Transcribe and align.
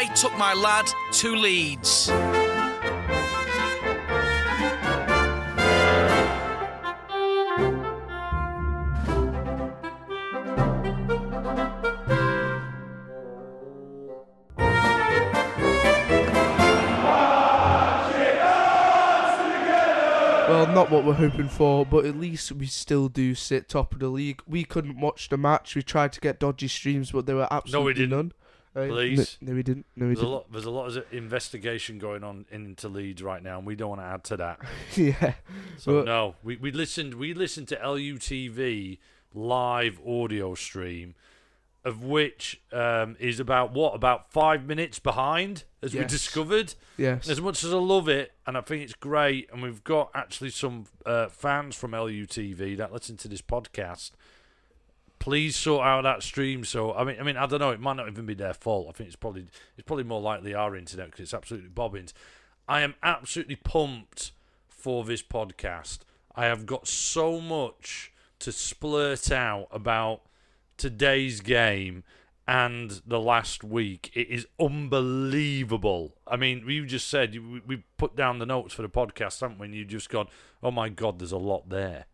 I 0.00 0.10
took 0.14 0.36
my 0.38 0.54
lad 0.54 0.86
to 1.12 1.34
Leeds. 1.34 2.10
Not 20.78 20.90
what 20.92 21.04
we're 21.04 21.12
hoping 21.14 21.48
for, 21.48 21.84
but 21.84 22.04
at 22.06 22.16
least 22.16 22.52
we 22.52 22.66
still 22.66 23.08
do 23.08 23.34
sit 23.34 23.68
top 23.68 23.92
of 23.94 23.98
the 23.98 24.08
league. 24.08 24.40
We 24.46 24.62
couldn't 24.62 25.00
watch 25.00 25.28
the 25.28 25.36
match. 25.36 25.74
We 25.74 25.82
tried 25.82 26.12
to 26.12 26.20
get 26.20 26.38
dodgy 26.38 26.68
streams, 26.68 27.10
but 27.10 27.26
there 27.26 27.34
were 27.34 27.48
absolutely 27.50 27.80
no, 27.80 27.84
we 27.86 27.94
didn't. 27.94 28.10
none. 28.10 28.32
Uh, 28.84 28.86
Please. 28.86 29.38
No, 29.40 29.50
no, 29.50 29.56
we 29.56 29.62
didn't. 29.64 29.86
No, 29.96 30.06
we 30.06 30.14
There's 30.14 30.18
a 30.18 30.22
didn't. 30.22 30.32
lot. 30.32 30.52
There's 30.52 30.64
a 30.66 30.70
lot 30.70 30.96
of 30.96 31.04
investigation 31.12 31.98
going 31.98 32.22
on 32.22 32.46
into 32.52 32.88
Leeds 32.88 33.24
right 33.24 33.42
now, 33.42 33.58
and 33.58 33.66
we 33.66 33.74
don't 33.74 33.88
want 33.88 34.00
to 34.02 34.04
add 34.04 34.22
to 34.24 34.36
that. 34.36 34.60
yeah. 34.94 35.34
So 35.78 35.94
But- 35.94 36.04
no, 36.06 36.36
we, 36.44 36.56
we 36.56 36.70
listened. 36.70 37.14
We 37.14 37.34
listened 37.34 37.66
to 37.68 37.76
LUTV 37.76 38.98
live 39.34 40.00
audio 40.06 40.54
stream, 40.54 41.16
of 41.88 42.04
which 42.04 42.60
um, 42.70 43.16
is 43.18 43.40
about 43.40 43.72
what 43.72 43.94
about 43.94 44.30
five 44.30 44.66
minutes 44.66 44.98
behind, 44.98 45.64
as 45.82 45.94
we 45.94 46.04
discovered. 46.04 46.74
Yes. 46.98 47.30
As 47.30 47.40
much 47.40 47.64
as 47.64 47.72
I 47.72 47.78
love 47.78 48.08
it, 48.08 48.32
and 48.46 48.58
I 48.58 48.60
think 48.60 48.82
it's 48.84 48.92
great, 48.92 49.48
and 49.50 49.62
we've 49.62 49.82
got 49.82 50.10
actually 50.14 50.50
some 50.50 50.84
uh, 51.06 51.28
fans 51.28 51.74
from 51.74 51.92
LUTV 51.92 52.76
that 52.76 52.92
listen 52.92 53.16
to 53.16 53.28
this 53.28 53.40
podcast. 53.40 54.10
Please 55.18 55.56
sort 55.56 55.84
out 55.86 56.02
that 56.02 56.22
stream. 56.22 56.62
So 56.62 56.92
I 56.92 57.04
mean, 57.04 57.16
I 57.18 57.22
mean, 57.22 57.38
I 57.38 57.46
don't 57.46 57.58
know. 57.58 57.70
It 57.70 57.80
might 57.80 57.96
not 57.96 58.08
even 58.08 58.26
be 58.26 58.34
their 58.34 58.54
fault. 58.54 58.86
I 58.90 58.92
think 58.92 59.06
it's 59.06 59.16
probably 59.16 59.46
it's 59.76 59.86
probably 59.86 60.04
more 60.04 60.20
likely 60.20 60.54
our 60.54 60.76
internet 60.76 61.06
because 61.06 61.22
it's 61.22 61.34
absolutely 61.34 61.70
bobbins. 61.70 62.12
I 62.68 62.82
am 62.82 62.96
absolutely 63.02 63.56
pumped 63.56 64.32
for 64.68 65.04
this 65.04 65.22
podcast. 65.22 66.00
I 66.36 66.44
have 66.44 66.66
got 66.66 66.86
so 66.86 67.40
much 67.40 68.12
to 68.40 68.50
splurt 68.50 69.32
out 69.32 69.68
about 69.72 70.20
today's 70.78 71.40
game 71.40 72.04
and 72.46 73.02
the 73.06 73.20
last 73.20 73.62
week. 73.62 74.10
It 74.14 74.28
is 74.28 74.46
unbelievable. 74.58 76.16
I 76.26 76.36
mean, 76.36 76.64
you 76.66 76.86
just 76.86 77.08
said 77.08 77.34
we, 77.34 77.60
we 77.60 77.82
put 77.98 78.16
down 78.16 78.38
the 78.38 78.46
notes 78.46 78.72
for 78.72 78.80
the 78.82 78.88
podcast, 78.88 79.42
haven't 79.42 79.58
we? 79.58 79.66
And 79.66 79.74
you 79.74 79.84
just 79.84 80.08
gone, 80.08 80.28
oh 80.62 80.70
my 80.70 80.88
god, 80.88 81.18
there's 81.18 81.32
a 81.32 81.36
lot 81.36 81.68
there. 81.68 82.06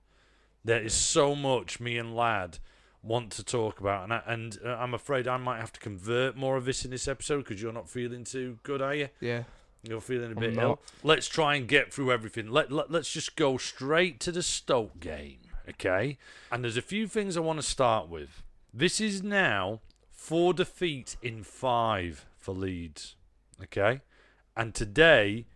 There 0.65 0.83
is 0.83 0.95
so 0.95 1.37
much 1.37 1.79
me 1.79 1.97
and 1.99 2.17
lad 2.17 2.59
want 3.03 3.31
to 3.33 3.45
talk 3.45 3.81
about, 3.81 4.05
and 4.05 4.15
I, 4.15 4.23
and 4.27 4.59
uh, 4.65 4.71
I'm 4.71 4.95
afraid 4.95 5.29
I 5.29 5.37
might 5.37 5.61
have 5.61 5.73
to 5.75 5.81
convert 5.81 6.37
more 6.37 6.57
of 6.57 6.65
this 6.65 6.87
in 6.87 6.91
this 6.91 7.07
episode 7.07 7.45
because 7.45 7.61
you're 7.61 7.73
not 7.73 7.89
feeling 7.89 8.25
too 8.25 8.59
good, 8.63 8.83
are 8.83 8.95
you? 8.95 9.09
yeah. 9.21 9.45
You're 9.87 10.01
feeling 10.01 10.33
a 10.33 10.35
bit 10.35 10.57
ill. 10.57 10.81
Let's 11.03 11.29
try 11.29 11.57
and 11.57 11.69
get 11.69 11.93
through 11.93 12.11
everything. 12.11 12.51
Let, 12.51 12.73
let 12.73 12.91
let's 12.91 13.13
just 13.13 13.37
go 13.37 13.59
straight 13.59 14.19
to 14.21 14.33
the 14.33 14.43
Stoke 14.43 14.99
game, 14.99 15.41
okay? 15.69 16.17
And 16.51 16.65
there's 16.65 16.79
a 16.79 16.83
few 16.83 17.07
things 17.07 17.37
I 17.37 17.41
want 17.41 17.59
to 17.59 17.63
start 17.63 18.09
with. 18.09 18.43
This 18.77 19.01
is 19.01 19.23
now 19.23 19.79
four 20.11 20.53
defeats 20.53 21.17
in 21.23 21.45
five 21.45 22.27
for 22.37 22.53
Leeds, 22.53 23.15
okay? 23.63 24.01
And 24.57 24.75
today 24.75 25.47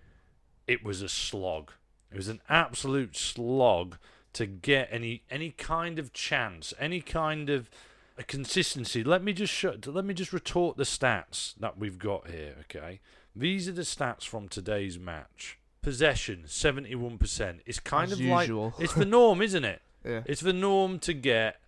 it 0.69 0.85
was 0.85 1.03
a 1.03 1.09
slog. 1.09 1.73
It 2.13 2.17
was 2.17 2.29
an 2.29 2.41
absolute 2.49 3.17
slog 3.17 3.97
to 4.35 4.47
get 4.47 4.89
any 4.93 5.23
any 5.33 5.51
kind 5.51 5.99
of 5.99 6.13
chance, 6.13 6.73
any 6.79 7.01
kind 7.01 7.51
of 7.51 7.69
a 8.17 8.23
consistency. 8.23 9.03
Let 9.03 9.25
me 9.25 9.33
just 9.33 9.53
show, 9.53 9.75
let 9.87 10.05
me 10.05 10.15
just 10.15 10.33
retort 10.33 10.77
the 10.77 10.85
stats 10.85 11.57
that 11.59 11.77
we've 11.77 11.99
got 11.99 12.29
here, 12.29 12.55
okay? 12.61 13.01
These 13.35 13.69
are 13.69 13.73
the 13.73 13.83
stats 13.83 14.23
from 14.29 14.49
today's 14.49 14.97
match. 14.97 15.59
Possession, 15.83 16.45
71%. 16.47 17.61
It's 17.67 17.81
kind 17.81 18.13
As 18.13 18.19
of 18.19 18.21
usual. 18.21 18.75
like 18.77 18.85
it's 18.85 18.95
the 18.95 19.05
norm, 19.05 19.43
isn't 19.43 19.65
it? 19.65 19.83
Yeah. 20.05 20.23
It's 20.27 20.41
the 20.41 20.53
norm 20.53 21.01
to 21.01 21.13
get 21.13 21.61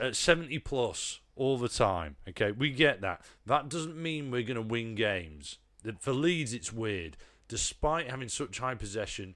Uh, 0.00 0.12
70 0.12 0.58
plus 0.60 1.20
all 1.36 1.58
the 1.58 1.68
time. 1.68 2.16
Okay, 2.28 2.52
we 2.52 2.70
get 2.70 3.00
that. 3.02 3.22
That 3.46 3.68
doesn't 3.68 3.96
mean 3.96 4.30
we're 4.30 4.42
going 4.42 4.56
to 4.56 4.62
win 4.62 4.94
games. 4.94 5.58
For 6.00 6.12
Leeds, 6.12 6.52
it's 6.52 6.72
weird. 6.72 7.16
Despite 7.48 8.10
having 8.10 8.28
such 8.28 8.58
high 8.58 8.74
possession, 8.74 9.34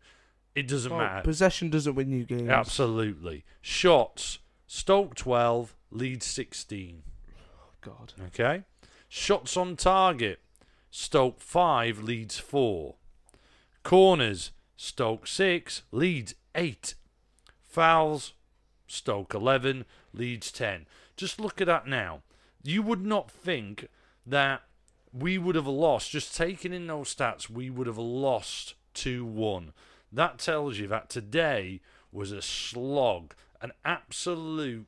it 0.54 0.69
doesn't 0.69 0.91
Well, 0.93 1.00
matter. 1.00 1.22
possession 1.22 1.70
doesn't 1.70 1.94
win 1.94 2.10
you 2.12 2.25
games. 2.25 2.48
Absolutely. 2.48 3.44
Shots, 3.60 4.38
Stoke 4.66 5.15
12, 5.15 5.75
Leeds 5.91 6.26
16. 6.26 7.03
God. 7.81 8.12
Okay. 8.26 8.64
Shots 9.09 9.56
on 9.56 9.76
target, 9.76 10.41
Stoke 10.91 11.41
5, 11.41 12.00
Leeds 12.03 12.38
4. 12.38 12.97
Corners, 13.82 14.50
Stoke 14.76 15.26
6, 15.26 15.82
Leeds 15.91 16.34
8. 16.54 16.94
Fouls, 17.62 18.32
Stoke 18.87 19.34
11, 19.34 19.84
Leeds 20.12 20.50
10. 20.53 20.87
Just 21.17 21.41
look 21.41 21.61
at 21.61 21.67
that 21.67 21.87
now. 21.87 22.23
You 22.62 22.83
would 22.83 23.05
not 23.05 23.31
think 23.31 23.89
that 24.27 24.62
we 25.12 25.37
would 25.37 25.56
have 25.56 25.67
lost, 25.67 26.11
just 26.11 26.37
taking 26.37 26.73
in 26.73 26.87
those 26.87 27.15
stats, 27.15 27.50
we 27.50 27.71
would 27.71 27.87
have 27.87 27.99
lost 27.99 28.75
2 28.95 29.25
1. 29.25 29.73
That 30.11 30.39
tells 30.39 30.78
you 30.78 30.87
that 30.89 31.11
today 31.11 31.81
was 32.11 32.33
a 32.33 32.43
slog, 32.43 33.34
an 33.61 33.73
absolute 33.84 34.87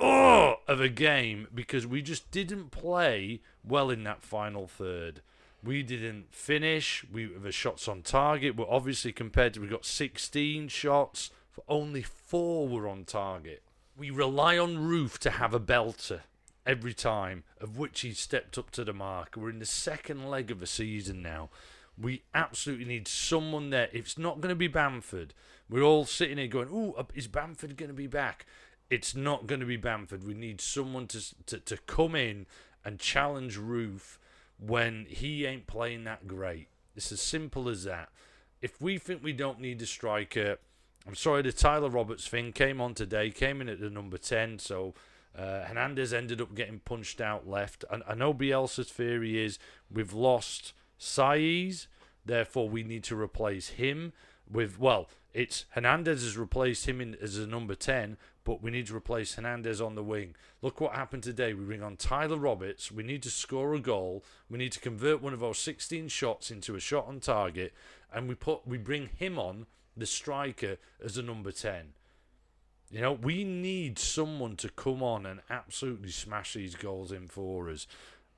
oh, 0.00 0.56
of 0.66 0.80
a 0.80 0.88
game 0.88 1.48
because 1.54 1.86
we 1.86 2.02
just 2.02 2.30
didn't 2.30 2.70
play 2.70 3.40
well 3.64 3.90
in 3.90 4.04
that 4.04 4.22
final 4.22 4.66
third. 4.66 5.22
We 5.62 5.84
didn't 5.84 6.34
finish. 6.34 7.04
We 7.10 7.26
the 7.26 7.52
shots 7.52 7.86
on 7.86 8.02
target 8.02 8.56
were 8.56 8.66
obviously 8.68 9.12
compared 9.12 9.54
to 9.54 9.60
we 9.60 9.68
got 9.68 9.86
16 9.86 10.68
shots, 10.68 11.30
for 11.50 11.62
only 11.68 12.02
four 12.02 12.66
were 12.68 12.88
on 12.88 13.04
target. 13.04 13.62
We 14.02 14.10
rely 14.10 14.58
on 14.58 14.78
Roofe 14.78 15.16
to 15.18 15.30
have 15.30 15.54
a 15.54 15.60
belter 15.60 16.22
every 16.66 16.92
time, 16.92 17.44
of 17.60 17.78
which 17.78 18.00
he's 18.00 18.18
stepped 18.18 18.58
up 18.58 18.72
to 18.72 18.82
the 18.82 18.92
mark. 18.92 19.34
We're 19.36 19.50
in 19.50 19.60
the 19.60 19.64
second 19.64 20.28
leg 20.28 20.50
of 20.50 20.58
the 20.58 20.66
season 20.66 21.22
now. 21.22 21.50
We 21.96 22.24
absolutely 22.34 22.86
need 22.86 23.06
someone 23.06 23.70
there. 23.70 23.88
It's 23.92 24.18
not 24.18 24.40
going 24.40 24.48
to 24.48 24.56
be 24.56 24.66
Bamford, 24.66 25.34
we're 25.70 25.84
all 25.84 26.04
sitting 26.04 26.38
here 26.38 26.48
going, 26.48 26.68
"Ooh, 26.70 26.94
uh, 26.94 27.04
is 27.14 27.28
Bamford 27.28 27.76
going 27.76 27.90
to 27.90 27.94
be 27.94 28.08
back?" 28.08 28.44
It's 28.90 29.14
not 29.14 29.46
going 29.46 29.60
to 29.60 29.66
be 29.66 29.76
Bamford. 29.76 30.26
We 30.26 30.34
need 30.34 30.60
someone 30.60 31.06
to, 31.06 31.44
to 31.46 31.60
to 31.60 31.76
come 31.76 32.16
in 32.16 32.46
and 32.84 32.98
challenge 32.98 33.56
Roofe 33.56 34.18
when 34.58 35.06
he 35.08 35.46
ain't 35.46 35.68
playing 35.68 36.02
that 36.04 36.26
great. 36.26 36.66
It's 36.96 37.12
as 37.12 37.20
simple 37.20 37.68
as 37.68 37.84
that. 37.84 38.08
If 38.60 38.80
we 38.80 38.98
think 38.98 39.22
we 39.22 39.32
don't 39.32 39.60
need 39.60 39.80
a 39.80 39.86
striker, 39.86 40.58
I'm 41.06 41.16
sorry, 41.16 41.42
the 41.42 41.52
Tyler 41.52 41.88
Roberts 41.88 42.28
thing 42.28 42.52
came 42.52 42.80
on 42.80 42.94
today, 42.94 43.30
came 43.30 43.60
in 43.60 43.68
at 43.68 43.80
the 43.80 43.90
number 43.90 44.18
10, 44.18 44.60
so 44.60 44.94
uh, 45.36 45.64
Hernandez 45.64 46.12
ended 46.12 46.40
up 46.40 46.54
getting 46.54 46.78
punched 46.78 47.20
out 47.20 47.48
left. 47.48 47.84
And 47.90 48.04
I 48.08 48.14
know 48.14 48.32
Bielsa's 48.32 48.90
theory 48.90 49.42
is 49.44 49.58
we've 49.90 50.12
lost 50.12 50.74
Saiz, 51.00 51.88
therefore 52.24 52.68
we 52.68 52.84
need 52.84 53.02
to 53.04 53.20
replace 53.20 53.70
him 53.70 54.12
with, 54.48 54.78
well, 54.78 55.08
it's 55.34 55.64
Hernandez 55.70 56.22
has 56.22 56.36
replaced 56.36 56.86
him 56.86 57.00
in, 57.00 57.16
as 57.20 57.36
a 57.36 57.46
number 57.48 57.74
10, 57.74 58.16
but 58.44 58.62
we 58.62 58.70
need 58.70 58.86
to 58.86 58.96
replace 58.96 59.34
Hernandez 59.34 59.80
on 59.80 59.96
the 59.96 60.02
wing. 60.04 60.36
Look 60.60 60.80
what 60.80 60.94
happened 60.94 61.24
today. 61.24 61.52
We 61.54 61.64
bring 61.64 61.82
on 61.82 61.96
Tyler 61.96 62.36
Roberts. 62.36 62.92
We 62.92 63.02
need 63.02 63.22
to 63.24 63.30
score 63.30 63.74
a 63.74 63.80
goal. 63.80 64.24
We 64.48 64.58
need 64.58 64.72
to 64.72 64.80
convert 64.80 65.22
one 65.22 65.32
of 65.32 65.42
our 65.42 65.54
16 65.54 66.08
shots 66.08 66.50
into 66.50 66.76
a 66.76 66.80
shot 66.80 67.08
on 67.08 67.18
target, 67.20 67.72
and 68.12 68.28
we 68.28 68.34
put 68.34 68.66
we 68.66 68.78
bring 68.78 69.08
him 69.16 69.38
on 69.38 69.66
the 69.96 70.06
striker 70.06 70.76
as 71.04 71.16
a 71.16 71.22
number 71.22 71.52
10. 71.52 71.94
You 72.90 73.00
know, 73.00 73.12
we 73.12 73.42
need 73.44 73.98
someone 73.98 74.56
to 74.56 74.68
come 74.68 75.02
on 75.02 75.24
and 75.24 75.40
absolutely 75.48 76.10
smash 76.10 76.54
these 76.54 76.74
goals 76.74 77.10
in 77.10 77.28
for 77.28 77.70
us. 77.70 77.86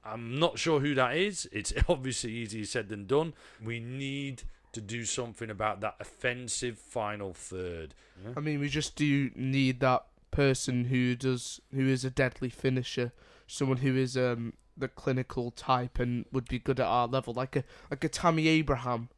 I'm 0.05 0.39
not 0.39 0.59
sure 0.59 0.81
who 0.81 0.95
that 0.95 1.17
is. 1.17 1.49
It's 1.51 1.73
obviously 1.89 2.33
easier 2.33 2.65
said 2.65 2.89
than 2.89 3.07
done. 3.07 3.35
We 3.63 3.81
need 3.81 4.45
to 4.73 4.81
do 4.81 5.05
something 5.05 5.51
about 5.51 5.81
that 5.81 5.97
offensive 6.01 6.79
final 6.79 7.33
third. 7.33 7.95
I 8.37 8.41
mean, 8.41 8.61
we 8.61 8.69
just 8.69 8.97
do 8.97 9.31
need 9.35 9.81
that 9.81 10.07
person 10.31 10.85
who 10.87 11.15
does 11.15 11.61
who 11.73 11.87
is 11.89 12.05
a 12.05 12.11
deadly 12.11 12.49
finisher, 12.51 13.13
someone 13.47 13.79
who 13.79 13.97
is 13.97 14.17
um 14.17 14.53
the 14.77 14.89
clinical 14.89 15.53
type 15.53 16.01
and 16.01 16.25
would 16.33 16.49
be 16.49 16.59
good 16.59 16.81
at 16.81 16.87
our 16.87 17.07
level, 17.07 17.33
like 17.33 17.57
a 17.57 17.65
like 17.91 18.05
a 18.05 18.09
Tammy 18.09 18.49
Abraham, 18.49 19.09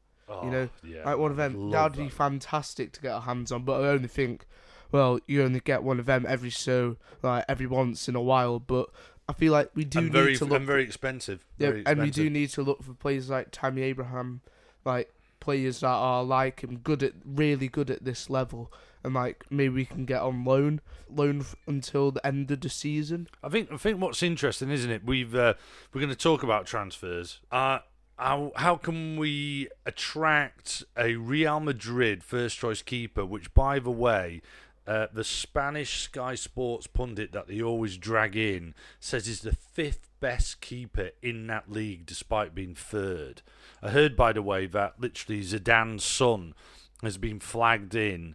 you 0.43 0.50
know, 0.50 0.69
Oh, 0.73 0.87
yeah, 0.87 1.05
like 1.05 1.19
one 1.19 1.31
of 1.31 1.37
them. 1.37 1.70
That'd 1.70 1.96
be 1.96 2.05
that. 2.05 2.12
fantastic 2.12 2.93
to 2.93 3.00
get 3.00 3.12
our 3.12 3.20
hands 3.20 3.52
on. 3.52 3.62
But 3.64 3.82
I 3.82 3.88
only 3.88 4.08
think, 4.08 4.46
well, 4.93 5.19
you 5.26 5.43
only 5.43 5.61
get 5.61 5.82
one 5.82 5.99
of 6.00 6.06
them 6.06 6.26
every 6.28 6.50
so 6.50 6.96
like 7.23 7.44
every 7.49 7.67
once 7.67 8.08
in 8.08 8.17
a 8.17 8.20
while. 8.23 8.58
But 8.58 8.90
I 9.28 9.32
feel 9.32 9.52
like 9.52 9.70
we 9.75 9.84
do 9.84 9.99
and 10.00 10.12
very, 10.12 10.32
need 10.32 10.38
to 10.38 10.44
look. 10.44 10.56
and 10.58 10.67
very 10.67 10.82
expensive. 10.84 11.44
yeah, 11.58 11.70
very 11.70 11.87
and 11.87 12.00
we 12.00 12.11
do 12.11 12.28
need 12.31 12.50
to 12.50 12.62
look 12.62 12.82
for 12.82 12.93
players 12.94 13.28
like 13.31 13.49
Tammy 13.52 13.82
Abraham, 13.82 14.40
like 14.84 15.12
players 15.40 15.81
that 15.81 15.87
are 15.88 16.25
like 16.25 16.61
him, 16.62 16.78
good 16.78 17.02
at 17.02 17.12
really 17.25 17.69
good 17.69 17.90
at 17.90 18.05
this 18.05 18.28
level, 18.31 18.73
and 19.05 19.14
like 19.14 19.44
maybe 19.50 19.75
we 19.75 19.84
can 19.84 20.05
get 20.06 20.20
on 20.23 20.44
loan, 20.44 20.81
loan 21.08 21.40
f- 21.40 21.55
until 21.69 22.11
the 22.11 22.25
end 22.26 22.50
of 22.50 22.61
the 22.61 22.69
season. 22.69 23.28
I 23.44 23.49
think 23.49 23.70
I 23.73 23.76
think 23.76 24.00
what's 24.00 24.23
interesting, 24.25 24.70
isn't 24.70 24.90
it? 24.90 25.05
We've 25.05 25.34
uh, 25.34 25.55
we're 25.93 26.00
going 26.00 26.11
to 26.12 26.17
talk 26.17 26.43
about 26.43 26.67
transfers. 26.67 27.40
Uh, 27.52 27.78
how 28.19 28.53
how 28.57 28.77
can 28.77 29.17
we 29.17 29.69
attract 29.85 30.85
a 30.97 31.17
Real 31.17 31.61
Madrid 31.61 32.25
first 32.25 32.59
choice 32.59 32.83
keeper? 32.83 33.25
Which, 33.25 33.53
by 33.53 33.79
the 33.79 33.91
way, 33.91 34.41
uh, 34.87 35.09
the 35.13 35.25
Spanish 35.25 36.03
Sky 36.03 36.35
Sports 36.35 36.87
pundit 36.87 37.33
that 37.33 37.49
they 37.49 37.61
always 37.61 37.97
drag 37.99 38.37
in 38.37 38.75
says 39.01 39.29
is 39.29 39.41
the 39.41 39.55
fifth 39.55 40.09
best 40.21 40.61
keeper 40.61 41.11
in 41.23 41.47
that 41.49 41.71
league, 41.71 42.07
despite 42.07 42.55
being 42.55 42.75
third. 42.75 43.43
I 43.83 43.91
heard, 43.91 44.17
by 44.17 44.33
the 44.33 44.43
way, 44.43 44.67
that 44.67 44.95
literally 44.99 45.43
Zidane's 45.43 46.05
son 46.05 46.55
has 47.03 47.19
been 47.19 47.41
flagged 47.41 47.95
in. 47.95 48.35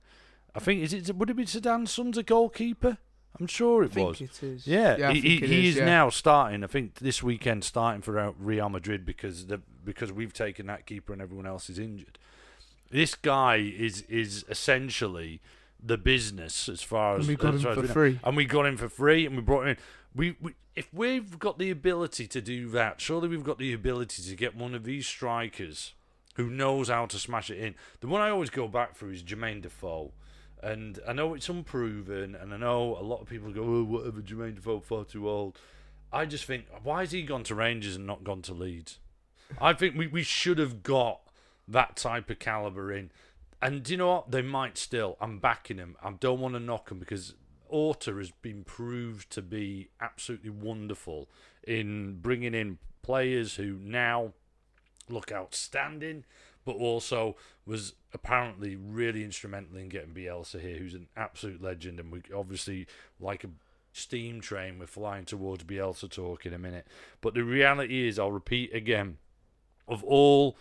I 0.53 0.59
think 0.59 0.83
is 0.83 0.93
it 0.93 1.15
would 1.15 1.29
it 1.29 1.35
be 1.35 1.45
Zidane's 1.45 1.91
son's 1.91 2.17
a 2.17 2.23
goalkeeper? 2.23 2.97
I'm 3.39 3.47
sure 3.47 3.83
it 3.83 3.91
I 3.91 3.93
think 3.95 4.09
was. 4.09 4.21
it 4.21 4.43
is. 4.43 4.67
Yeah, 4.67 4.97
I 5.09 5.13
he, 5.13 5.21
he, 5.21 5.37
he 5.47 5.69
is 5.69 5.77
yeah. 5.77 5.85
now 5.85 6.09
starting. 6.09 6.63
I 6.63 6.67
think 6.67 6.95
this 6.95 7.23
weekend 7.23 7.63
starting 7.63 8.01
for 8.01 8.33
Real 8.37 8.69
Madrid 8.69 9.05
because 9.05 9.47
the 9.47 9.61
because 9.83 10.11
we've 10.11 10.33
taken 10.33 10.67
that 10.67 10.85
keeper 10.85 11.13
and 11.13 11.21
everyone 11.21 11.47
else 11.47 11.69
is 11.69 11.79
injured. 11.79 12.19
This 12.89 13.15
guy 13.15 13.55
is 13.55 14.01
is 14.03 14.45
essentially 14.49 15.41
the 15.83 15.97
business 15.97 16.69
as 16.69 16.83
far 16.83 17.15
as 17.15 17.27
And 17.27 17.27
we 17.29 17.35
got 17.35 17.55
as 17.55 17.63
him 17.63 17.71
as 17.71 17.75
for 17.77 17.87
free. 17.87 18.19
and 18.23 18.35
we 18.37 18.45
got 18.45 18.65
him 18.65 18.77
for 18.77 18.89
free, 18.89 19.25
and 19.25 19.35
we 19.35 19.41
brought 19.41 19.63
him 19.63 19.69
in. 19.69 19.77
We, 20.13 20.35
we 20.41 20.53
if 20.75 20.93
we've 20.93 21.39
got 21.39 21.57
the 21.57 21.71
ability 21.71 22.27
to 22.27 22.41
do 22.41 22.69
that, 22.69 23.01
surely 23.01 23.27
we've 23.29 23.43
got 23.43 23.57
the 23.57 23.73
ability 23.73 24.21
to 24.23 24.35
get 24.35 24.55
one 24.55 24.75
of 24.75 24.83
these 24.83 25.07
strikers 25.07 25.93
who 26.35 26.49
knows 26.49 26.89
how 26.89 27.05
to 27.07 27.17
smash 27.19 27.49
it 27.49 27.57
in. 27.57 27.75
The 28.01 28.07
one 28.07 28.21
I 28.21 28.29
always 28.29 28.49
go 28.49 28.67
back 28.67 28.95
for 28.95 29.09
is 29.11 29.23
Jermaine 29.23 29.61
Defoe. 29.61 30.11
And 30.63 30.99
I 31.07 31.13
know 31.13 31.33
it's 31.33 31.49
unproven, 31.49 32.35
and 32.35 32.53
I 32.53 32.57
know 32.57 32.95
a 32.95 33.01
lot 33.01 33.21
of 33.21 33.27
people 33.27 33.51
go, 33.51 33.63
oh, 33.63 33.83
whatever, 33.83 34.21
Jermaine 34.21 34.55
Defoe, 34.55 34.79
far 34.79 35.05
too 35.05 35.27
old. 35.27 35.57
I 36.13 36.25
just 36.25 36.45
think, 36.45 36.65
why 36.83 36.99
has 36.99 37.11
he 37.11 37.23
gone 37.23 37.43
to 37.43 37.55
Rangers 37.55 37.95
and 37.95 38.05
not 38.05 38.23
gone 38.23 38.41
to 38.43 38.53
Leeds? 38.53 38.99
I 39.59 39.73
think 39.73 39.97
we, 39.97 40.07
we 40.07 40.23
should 40.23 40.59
have 40.59 40.83
got 40.83 41.21
that 41.67 41.95
type 41.95 42.29
of 42.29 42.39
caliber 42.39 42.91
in. 42.91 43.11
And 43.61 43.87
you 43.89 43.97
know 43.97 44.07
what? 44.07 44.31
They 44.31 44.41
might 44.41 44.77
still. 44.77 45.17
I'm 45.19 45.39
backing 45.39 45.77
him. 45.77 45.95
I 46.03 46.11
don't 46.11 46.39
want 46.39 46.53
to 46.55 46.59
knock 46.59 46.91
him 46.91 46.99
because 46.99 47.35
Orta 47.67 48.13
has 48.15 48.31
been 48.31 48.63
proved 48.63 49.29
to 49.31 49.41
be 49.41 49.89
absolutely 49.99 50.49
wonderful 50.49 51.29
in 51.63 52.19
bringing 52.21 52.53
in 52.53 52.79
players 53.01 53.55
who 53.55 53.77
now 53.81 54.33
look 55.09 55.31
outstanding, 55.31 56.25
but 56.65 56.73
also 56.73 57.35
was 57.65 57.93
apparently 58.13 58.75
really 58.75 59.23
instrumental 59.23 59.77
in 59.77 59.89
getting 59.89 60.13
Bielsa 60.13 60.59
here, 60.59 60.77
who's 60.77 60.93
an 60.93 61.07
absolute 61.15 61.61
legend. 61.61 61.99
And 61.99 62.11
we 62.11 62.21
obviously, 62.35 62.87
like 63.19 63.43
a 63.43 63.49
steam 63.93 64.41
train, 64.41 64.79
we're 64.79 64.87
flying 64.87 65.25
towards 65.25 65.63
Bielsa 65.63 66.09
talk 66.09 66.45
in 66.45 66.53
a 66.53 66.59
minute. 66.59 66.87
But 67.21 67.33
the 67.33 67.43
reality 67.43 68.07
is, 68.07 68.19
I'll 68.19 68.31
repeat 68.31 68.73
again, 68.73 69.17
of 69.87 70.03
all 70.03 70.57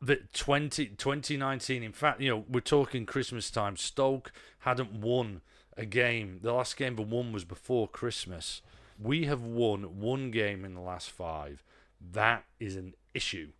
the 0.00 0.20
20, 0.32 0.86
2019, 0.86 1.82
in 1.82 1.92
fact, 1.92 2.20
you 2.20 2.30
know, 2.30 2.44
we're 2.48 2.60
talking 2.60 3.06
Christmas 3.06 3.50
time, 3.50 3.76
Stoke 3.76 4.32
hadn't 4.60 4.92
won 4.92 5.40
a 5.76 5.86
game. 5.86 6.40
The 6.42 6.52
last 6.52 6.76
game 6.76 6.96
they 6.96 7.04
won 7.04 7.32
was 7.32 7.44
before 7.44 7.88
Christmas. 7.88 8.62
We 9.00 9.24
have 9.24 9.42
won 9.42 10.00
one 10.00 10.30
game 10.30 10.64
in 10.64 10.74
the 10.74 10.80
last 10.80 11.10
five. 11.10 11.64
That 12.12 12.44
is 12.60 12.76
an 12.76 12.94
issue. 13.12 13.52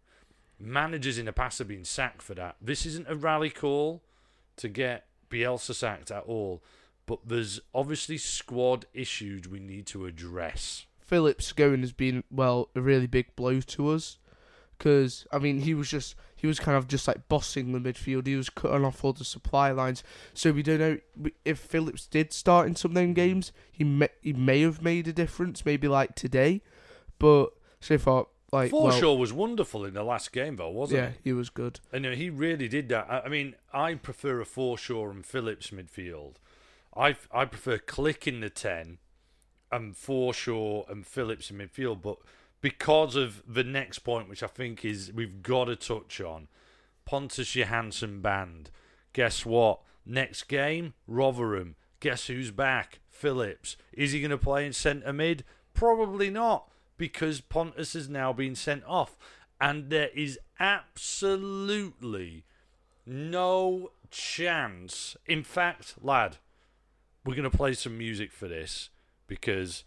Managers 0.58 1.18
in 1.18 1.26
the 1.26 1.32
past 1.32 1.58
have 1.58 1.68
been 1.68 1.84
sacked 1.84 2.22
for 2.22 2.34
that. 2.34 2.56
This 2.60 2.86
isn't 2.86 3.08
a 3.08 3.16
rally 3.16 3.50
call 3.50 4.02
to 4.56 4.68
get 4.68 5.06
Bielsa 5.30 5.74
sacked 5.74 6.10
at 6.10 6.24
all, 6.24 6.62
but 7.06 7.20
there's 7.26 7.60
obviously 7.74 8.18
squad 8.18 8.86
issues 8.94 9.48
we 9.48 9.58
need 9.58 9.86
to 9.86 10.06
address. 10.06 10.86
Phillips 11.00 11.52
going 11.52 11.80
has 11.80 11.92
been 11.92 12.24
well 12.30 12.70
a 12.74 12.80
really 12.80 13.06
big 13.06 13.34
blow 13.36 13.60
to 13.60 13.90
us 13.90 14.18
because 14.78 15.26
I 15.30 15.38
mean 15.38 15.60
he 15.60 15.74
was 15.74 15.90
just 15.90 16.14
he 16.34 16.46
was 16.46 16.60
kind 16.60 16.76
of 16.76 16.88
just 16.88 17.08
like 17.08 17.28
bossing 17.28 17.72
the 17.72 17.78
midfield. 17.78 18.26
He 18.26 18.36
was 18.36 18.50
cutting 18.50 18.84
off 18.84 19.04
all 19.04 19.12
the 19.12 19.24
supply 19.24 19.70
lines. 19.70 20.02
So 20.34 20.52
we 20.52 20.62
don't 20.62 20.78
know 20.78 20.98
if 21.44 21.58
Phillips 21.58 22.06
did 22.06 22.32
start 22.32 22.66
in 22.66 22.76
some 22.76 22.92
of 22.92 22.94
them 22.94 23.14
games. 23.14 23.52
He 23.70 23.84
may 23.84 24.08
he 24.20 24.32
may 24.32 24.62
have 24.62 24.82
made 24.82 25.08
a 25.08 25.12
difference, 25.12 25.64
maybe 25.64 25.88
like 25.88 26.14
today, 26.14 26.62
but 27.18 27.50
so 27.80 27.98
far 27.98 28.26
like 28.54 28.72
well, 28.72 29.18
was 29.18 29.32
wonderful 29.32 29.84
in 29.84 29.94
the 29.94 30.04
last 30.04 30.32
game, 30.32 30.56
though, 30.56 30.70
wasn't 30.70 30.98
yeah, 30.98 31.08
he? 31.08 31.14
Yeah, 31.14 31.20
he 31.24 31.32
was 31.32 31.50
good. 31.50 31.80
And 31.92 32.04
he 32.06 32.30
really 32.30 32.68
did 32.68 32.88
that. 32.88 33.06
I, 33.10 33.20
I 33.20 33.28
mean, 33.28 33.56
I 33.72 33.94
prefer 33.94 34.40
a 34.40 34.44
Forshaw 34.44 35.10
and 35.10 35.26
Phillips 35.26 35.70
midfield. 35.70 36.36
I 36.96 37.16
I 37.32 37.44
prefer 37.46 37.78
Klich 37.78 38.26
in 38.26 38.40
the 38.40 38.50
ten 38.50 38.98
and 39.72 39.94
Forshaw 39.94 40.88
and 40.88 41.04
Phillips 41.04 41.50
in 41.50 41.58
midfield, 41.58 42.00
but 42.00 42.18
because 42.60 43.16
of 43.16 43.42
the 43.46 43.64
next 43.64 44.00
point, 44.00 44.28
which 44.28 44.42
I 44.42 44.46
think 44.46 44.84
is 44.84 45.12
we've 45.12 45.42
got 45.42 45.64
to 45.64 45.76
touch 45.76 46.20
on, 46.20 46.48
Pontus 47.04 47.48
Jansson 47.48 48.22
banned. 48.22 48.70
Guess 49.12 49.44
what? 49.44 49.80
Next 50.06 50.44
game, 50.44 50.94
Rotherham. 51.06 51.74
Guess 52.00 52.28
who's 52.28 52.50
back? 52.50 53.00
Phillips. 53.10 53.76
Is 53.92 54.12
he 54.12 54.20
going 54.20 54.30
to 54.30 54.38
play 54.38 54.64
in 54.64 54.72
centre 54.72 55.12
mid? 55.12 55.44
Probably 55.72 56.30
not, 56.30 56.70
because 56.96 57.41
Pontus 57.41 57.93
has 57.94 58.08
now 58.08 58.32
been 58.32 58.55
sent 58.55 58.85
off. 58.87 59.17
And 59.61 59.91
there 59.91 60.11
is 60.14 60.38
absolutely 60.58 62.44
no 63.06 63.91
chance. 64.11 65.17
In 65.26 65.43
fact, 65.43 65.94
lad, 66.02 66.38
we're 67.25 67.35
going 67.35 67.50
to 67.50 67.56
play 67.56 67.73
some 67.75 67.96
music 67.96 68.32
for 68.32 68.49
this 68.49 68.91
because 69.26 69.85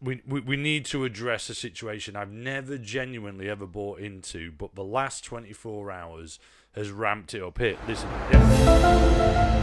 we, 0.00 0.20
we 0.26 0.40
we 0.40 0.56
need 0.56 0.84
to 0.86 1.04
address 1.04 1.48
a 1.48 1.54
situation 1.54 2.16
I've 2.16 2.32
never 2.32 2.76
genuinely 2.76 3.48
ever 3.48 3.66
bought 3.66 4.00
into, 4.00 4.50
but 4.52 4.74
the 4.74 4.84
last 4.84 5.24
24 5.24 5.90
hours 5.92 6.38
has 6.74 6.90
ramped 6.90 7.34
it 7.34 7.42
up. 7.42 7.58
Here, 7.58 7.76
listen. 7.86 8.08
yeah. 8.32 9.62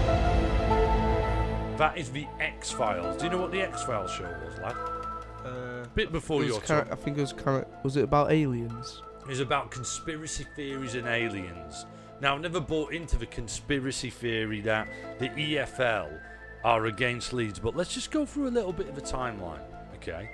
That 1.78 1.98
is 1.98 2.10
the 2.10 2.28
X 2.40 2.72
Files. 2.72 3.18
Do 3.18 3.26
you 3.26 3.32
know 3.32 3.38
what 3.38 3.52
the 3.52 3.62
X 3.62 3.84
Files 3.84 4.12
show 4.12 4.30
was, 4.46 4.58
lad? 4.60 4.99
Uh, 5.46 5.86
Bit 5.96 6.12
before 6.12 6.44
your 6.44 6.62
time. 6.62 6.88
I 6.92 6.96
think 6.96 7.18
it 7.18 7.22
was 7.22 7.34
kind 7.34 7.64
of 7.64 7.84
was 7.84 7.98
it 7.98 8.04
about 8.04 8.32
aliens? 8.32 9.02
It 9.22 9.28
was 9.28 9.40
about 9.40 9.72
conspiracy 9.72 10.46
theories 10.56 10.96
and 10.96 11.08
aliens. 11.08 11.86
Now, 12.22 12.36
I've 12.36 12.42
never 12.42 12.60
bought 12.60 12.94
into 12.94 13.16
the 13.18 13.26
conspiracy 13.28 14.10
theory 14.10 14.60
that 14.62 14.88
the 15.20 15.30
EFL 15.30 16.20
are 16.66 16.88
against 16.88 17.32
Leeds, 17.32 17.60
but 17.60 17.76
let's 17.76 17.94
just 17.94 18.12
go 18.12 18.26
through 18.26 18.48
a 18.48 18.52
little 18.52 18.74
bit 18.74 18.90
of 18.90 18.98
a 18.98 19.02
timeline, 19.02 19.62
okay? 19.96 20.30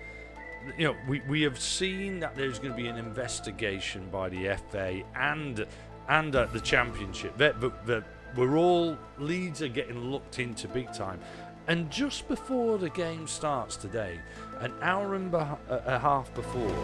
You 0.79 0.87
know, 0.87 0.95
we, 1.07 1.21
we 1.29 1.41
have 1.43 1.59
seen 1.59 2.19
that 2.21 2.35
there's 2.35 2.57
going 2.57 2.71
to 2.71 2.77
be 2.81 2.87
an 2.87 2.97
investigation 2.97 4.09
by 4.11 4.29
the 4.29 4.57
FA 4.71 5.01
and 5.15 5.65
and 6.07 6.35
at 6.35 6.53
the 6.53 6.59
Championship. 6.59 7.37
That 7.37 7.59
that- 7.61 7.85
that 7.85 8.03
we're 8.35 8.57
all 8.57 8.97
Leeds 9.17 9.61
are 9.61 9.67
getting 9.69 10.11
looked 10.11 10.39
into 10.39 10.67
big 10.67 10.91
time. 10.93 11.19
And 11.67 11.89
just 11.89 12.27
before 12.27 12.77
the 12.77 12.89
game 12.89 13.27
starts 13.27 13.75
today, 13.75 14.19
an 14.59 14.73
hour 14.81 15.15
and 15.15 15.33
a 15.33 15.99
half 15.99 16.33
before, 16.35 16.75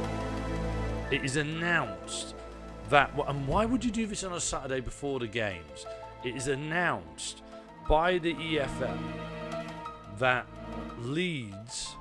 it 1.12 1.24
is 1.24 1.36
announced 1.36 2.34
that, 2.90 3.12
and 3.28 3.48
why 3.48 3.66
would 3.66 3.86
you 3.86 3.92
do 3.92 4.08
this 4.08 4.24
on 4.24 4.34
a 4.34 4.40
Saturday 4.40 4.80
before 4.80 5.20
the 5.20 5.28
games? 5.28 5.86
It 6.24 6.36
is 6.36 6.48
announced 6.48 7.44
by 7.88 8.18
the 8.18 8.34
EFL 8.34 8.98
that 10.18 10.48
Leeds 11.00 11.96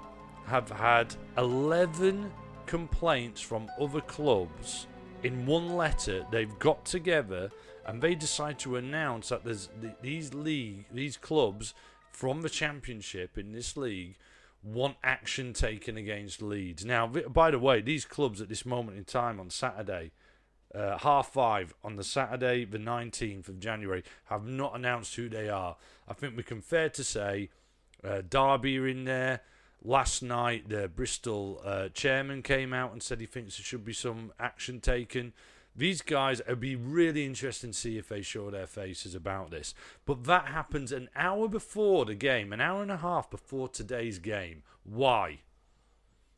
have 0.47 0.71
had 0.71 1.15
11 1.37 2.33
complaints 2.67 3.41
from 3.41 3.69
other 3.81 4.01
clubs. 4.01 4.87
In 5.23 5.45
one 5.45 5.77
letter, 5.77 6.25
they've 6.31 6.59
got 6.59 6.85
together 6.85 7.51
and 7.87 8.01
they 8.01 8.15
decide 8.15 8.59
to 8.61 8.77
announce 8.77 9.29
that 9.31 9.45
there's 9.45 9.69
th- 9.81 9.95
these 10.01 10.35
league, 10.35 10.87
these 10.93 11.17
clubs 11.17 11.75
from 12.11 12.43
the 12.43 12.51
championship 12.51 13.39
in 13.39 13.53
this 13.53 13.77
league 13.77 14.17
want 14.63 14.97
action 15.03 15.53
taken 15.53 15.97
against 15.97 16.43
Leeds. 16.43 16.85
Now, 16.85 17.07
by 17.07 17.51
the 17.51 17.59
way, 17.59 17.81
these 17.81 18.05
clubs 18.05 18.41
at 18.41 18.49
this 18.49 18.67
moment 18.67 18.99
in 18.99 19.05
time 19.05 19.41
on 19.41 19.51
Saturday, 19.51 20.11
uh, 20.75 20.99
half 20.99 21.33
five 21.33 21.75
on 21.83 21.97
the 21.97 22.05
Saturday, 22.05 22.65
the 22.65 22.79
19th 22.79 23.49
of 23.49 23.59
January, 23.59 24.05
have 24.27 24.47
not 24.47 24.77
announced 24.77 25.15
who 25.17 25.29
they 25.29 25.49
are. 25.49 25.77
I 26.07 26.13
think 26.13 26.37
we 26.37 26.43
can 26.43 26.61
fair 26.61 26.91
to 26.91 27.03
say 27.03 27.49
uh, 28.05 28.23
Derby 28.29 28.79
are 28.79 28.89
in 28.89 29.05
there. 29.05 29.41
Last 29.83 30.23
night, 30.23 30.69
the 30.69 30.89
Bristol 30.89 31.63
uh, 31.65 31.89
chairman 31.89 32.43
came 32.43 32.75
out 32.75 32.93
and 32.93 33.03
said 33.03 33.19
he 33.19 33.27
thinks 33.27 33.57
there 33.57 33.65
should 33.65 33.85
be 33.85 33.95
some 33.95 34.31
action 34.39 34.79
taken. 34.79 35.33
These 35.81 36.03
guys, 36.03 36.41
it'd 36.41 36.61
be 36.61 36.77
really 36.77 37.25
interesting 37.25 37.71
to 37.71 37.79
see 37.79 37.97
if 37.97 38.07
they 38.07 38.21
show 38.21 38.51
their 38.51 38.67
faces 38.67 39.15
about 39.15 39.51
this. 39.51 39.73
But 40.05 40.25
that 40.25 40.49
happens 40.49 40.93
an 40.93 41.09
hour 41.17 41.49
before 41.49 42.05
the 42.05 42.15
game, 42.15 42.53
an 42.53 42.61
hour 42.61 42.83
and 42.83 42.91
a 42.91 42.99
half 42.99 43.31
before 43.31 43.67
today's 43.67 44.19
game. 44.19 44.63
Why? 44.85 45.39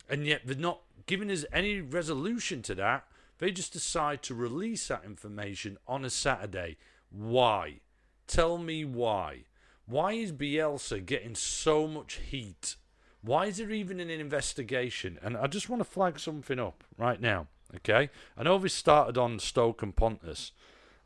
And 0.09 0.29
yet 0.29 0.43
they're 0.45 0.55
not 0.55 0.83
giving 1.07 1.29
us 1.29 1.45
any 1.53 1.81
resolution 1.81 2.63
to 2.63 2.77
that. 2.77 3.09
They 3.39 3.51
just 3.51 3.73
decide 3.73 4.23
to 4.23 4.35
release 4.37 4.87
that 4.87 5.05
information 5.05 5.77
on 5.89 6.05
a 6.05 6.11
Saturday. 6.11 6.77
Why? 7.11 7.81
Tell 8.29 8.59
me 8.59 8.85
why. 8.85 9.47
Why 9.87 10.13
is 10.13 10.31
Bielsa 10.31 11.05
getting 11.05 11.35
so 11.35 11.89
much 11.89 12.21
heat? 12.31 12.77
Why 13.23 13.47
is 13.47 13.57
there 13.57 13.73
even 13.73 13.99
an 13.99 14.09
investigation? 14.09 15.19
And 15.21 15.37
I 15.37 15.49
just 15.49 15.69
want 15.69 15.81
to 15.81 15.85
flag 15.85 16.21
something 16.21 16.61
up 16.61 16.85
right 16.97 17.21
now. 17.21 17.49
Okay, 17.77 18.11
I 18.37 18.43
know 18.43 18.57
we 18.57 18.69
started 18.69 19.17
on 19.17 19.39
Stoke 19.39 19.83
and 19.83 19.97
Pontus. 19.97 20.53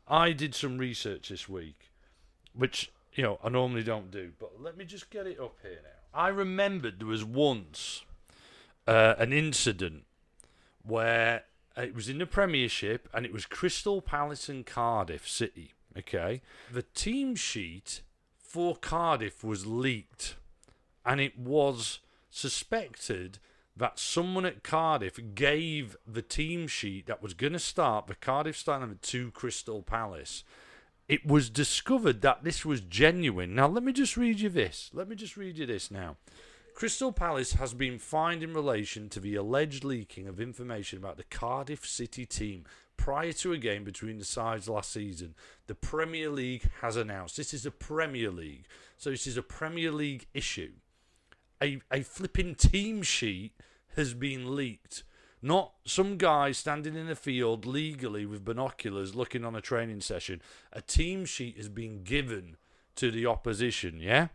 I 0.07 0.31
did 0.31 0.53
some 0.53 0.77
research 0.77 1.29
this 1.29 1.47
week, 1.47 1.91
which 2.53 2.91
you 3.13 3.23
know 3.23 3.39
I 3.43 3.49
normally 3.49 3.83
don't 3.83 4.11
do, 4.11 4.31
but 4.39 4.61
let 4.61 4.77
me 4.77 4.85
just 4.85 5.09
get 5.09 5.27
it 5.27 5.39
up 5.39 5.55
here 5.61 5.79
now. 5.83 6.19
I 6.19 6.29
remembered 6.29 6.99
there 6.99 7.07
was 7.07 7.23
once 7.23 8.03
uh, 8.85 9.15
an 9.17 9.31
incident 9.31 10.03
where 10.83 11.43
it 11.75 11.93
was 11.93 12.09
in 12.09 12.17
the 12.17 12.25
Premiership 12.25 13.07
and 13.13 13.25
it 13.25 13.31
was 13.31 13.45
Crystal 13.45 14.01
Palace 14.01 14.49
and 14.49 14.65
Cardiff 14.65 15.27
City. 15.27 15.73
Okay, 15.97 16.41
the 16.71 16.83
team 16.83 17.35
sheet 17.35 18.01
for 18.37 18.75
Cardiff 18.75 19.43
was 19.43 19.65
leaked, 19.65 20.35
and 21.05 21.19
it 21.21 21.37
was 21.39 21.99
suspected 22.29 23.39
that 23.77 23.99
someone 23.99 24.45
at 24.45 24.63
Cardiff 24.63 25.19
gave 25.35 25.95
the 26.05 26.21
team 26.21 26.67
sheet 26.67 27.05
that 27.07 27.21
was 27.21 27.33
going 27.33 27.53
to 27.53 27.59
start 27.59 28.07
the 28.07 28.15
Cardiff 28.15 28.57
starting 28.57 28.97
to 29.01 29.31
Crystal 29.31 29.81
Palace. 29.81 30.43
It 31.07 31.25
was 31.25 31.49
discovered 31.49 32.21
that 32.21 32.43
this 32.43 32.65
was 32.65 32.81
genuine. 32.81 33.55
Now, 33.55 33.67
let 33.67 33.83
me 33.83 33.93
just 33.93 34.17
read 34.17 34.39
you 34.39 34.49
this. 34.49 34.89
Let 34.93 35.07
me 35.07 35.15
just 35.15 35.37
read 35.37 35.57
you 35.57 35.65
this 35.65 35.89
now. 35.89 36.17
Crystal 36.73 37.11
Palace 37.11 37.53
has 37.53 37.73
been 37.73 37.97
fined 37.97 38.43
in 38.43 38.53
relation 38.53 39.09
to 39.09 39.19
the 39.19 39.35
alleged 39.35 39.83
leaking 39.83 40.27
of 40.27 40.39
information 40.39 40.99
about 40.99 41.17
the 41.17 41.23
Cardiff 41.23 41.85
City 41.87 42.25
team 42.25 42.65
prior 42.97 43.31
to 43.31 43.53
a 43.53 43.57
game 43.57 43.83
between 43.83 44.19
the 44.19 44.25
sides 44.25 44.67
last 44.67 44.91
season. 44.91 45.33
The 45.67 45.75
Premier 45.75 46.29
League 46.29 46.69
has 46.81 46.95
announced 46.95 47.37
this 47.37 47.53
is 47.53 47.65
a 47.65 47.71
Premier 47.71 48.29
League, 48.29 48.65
so 48.97 49.09
this 49.09 49.25
is 49.25 49.37
a 49.37 49.41
Premier 49.41 49.91
League 49.91 50.27
issue. 50.33 50.73
A, 51.61 51.81
a 51.91 52.01
flipping 52.01 52.55
team 52.55 53.01
sheet 53.01 53.53
has 53.95 54.13
been 54.13 54.55
leaked. 54.55 55.03
Not 55.41 55.73
some 55.85 56.17
guy 56.17 56.51
standing 56.51 56.95
in 56.95 57.09
a 57.09 57.15
field 57.15 57.65
legally 57.65 58.25
with 58.25 58.45
binoculars 58.45 59.15
looking 59.15 59.45
on 59.45 59.55
a 59.55 59.61
training 59.61 60.01
session. 60.01 60.41
A 60.73 60.81
team 60.81 61.25
sheet 61.25 61.57
has 61.57 61.69
been 61.69 62.03
given 62.03 62.57
to 62.95 63.11
the 63.11 63.25
opposition, 63.25 63.99
yeah? 63.99 64.27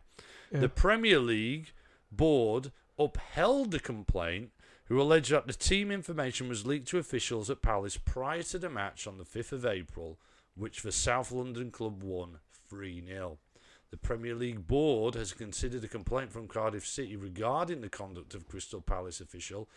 Yeah. 0.52 0.61
The 0.61 0.69
Premier 0.69 1.19
League 1.19 1.73
board 2.11 2.73
upheld 2.99 3.71
the 3.71 3.81
complaint, 3.81 4.50
who 4.87 5.00
alleged 5.00 5.33
that 5.33 5.47
the 5.47 5.55
team 5.55 5.91
information 5.91 6.49
was 6.49 6.67
leaked 6.67 6.88
to 6.88 6.99
officials 6.99 7.50
at 7.50 7.62
Palace 7.62 7.97
prior 7.97 8.43
to 8.45 8.59
the 8.59 8.69
match 8.69 9.07
on 9.07 9.19
the 9.19 9.25
5th 9.25 9.52
of 9.52 9.67
April, 9.67 10.19
which 10.55 10.83
the 10.83 10.93
South 10.93 11.33
London 11.33 11.71
club 11.71 12.02
won 12.02 12.38
3 12.69 13.05
0. 13.07 13.38
The 13.92 13.99
Premier 13.99 14.34
League 14.34 14.66
board 14.66 15.14
has 15.16 15.34
considered 15.34 15.84
a 15.84 15.88
complaint 15.88 16.32
from 16.32 16.49
Cardiff 16.49 16.87
City 16.87 17.14
regarding 17.14 17.82
the 17.82 17.90
conduct 17.90 18.34
of 18.34 18.49
Crystal 18.49 18.80
Palace 18.80 19.20
official. 19.20 19.68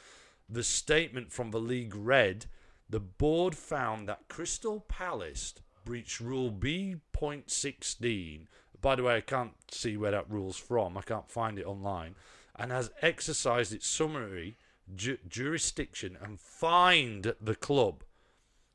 The 0.47 0.63
statement 0.63 1.33
from 1.33 1.51
the 1.51 1.59
league 1.59 1.93
read 1.93 2.45
The 2.89 3.01
board 3.01 3.57
found 3.57 4.07
that 4.07 4.29
Crystal 4.29 4.79
Palace 4.79 5.55
breached 5.83 6.21
Rule 6.21 6.49
B.16. 6.49 8.47
By 8.79 8.95
the 8.95 9.03
way, 9.03 9.17
I 9.17 9.21
can't 9.21 9.55
see 9.69 9.97
where 9.97 10.11
that 10.11 10.31
rule's 10.31 10.57
from, 10.57 10.97
I 10.97 11.01
can't 11.01 11.29
find 11.29 11.59
it 11.59 11.65
online, 11.65 12.15
and 12.55 12.71
has 12.71 12.91
exercised 13.01 13.73
its 13.73 13.85
summary 13.85 14.55
ju- 14.95 15.17
jurisdiction 15.27 16.17
and 16.21 16.39
fined 16.39 17.35
the 17.41 17.55
club. 17.55 18.05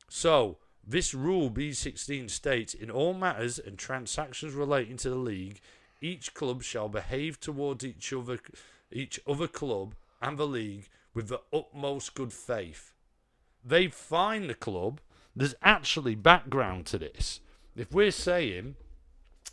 So, 0.07 0.59
this 0.85 1.13
rule 1.13 1.49
B16 1.49 2.29
states 2.29 2.73
in 2.73 2.89
all 2.89 3.13
matters 3.13 3.59
and 3.59 3.77
transactions 3.77 4.53
relating 4.53 4.97
to 4.97 5.09
the 5.09 5.15
league, 5.15 5.61
each 6.01 6.33
club 6.33 6.63
shall 6.63 6.89
behave 6.89 7.39
towards 7.39 7.85
each 7.85 8.11
other, 8.11 8.39
each 8.91 9.19
other 9.27 9.47
club 9.47 9.95
and 10.21 10.37
the 10.37 10.47
league 10.47 10.89
with 11.13 11.27
the 11.27 11.41
utmost 11.53 12.15
good 12.15 12.33
faith. 12.33 12.93
They 13.63 13.87
fine 13.87 14.47
the 14.47 14.55
club. 14.55 15.01
There's 15.35 15.55
actually 15.61 16.15
background 16.15 16.85
to 16.87 16.97
this. 16.97 17.39
If 17.75 17.91
we're 17.91 18.11
saying 18.11 18.75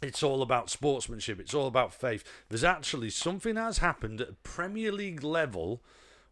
it's 0.03 0.23
all 0.23 0.43
about 0.43 0.71
sportsmanship, 0.71 1.39
it's 1.39 1.55
all 1.55 1.67
about 1.67 1.93
faith, 1.93 2.25
there's 2.49 2.65
actually 2.65 3.11
something 3.11 3.57
has 3.57 3.79
happened 3.79 4.21
at 4.21 4.43
Premier 4.43 4.93
League 4.93 5.23
level 5.23 5.83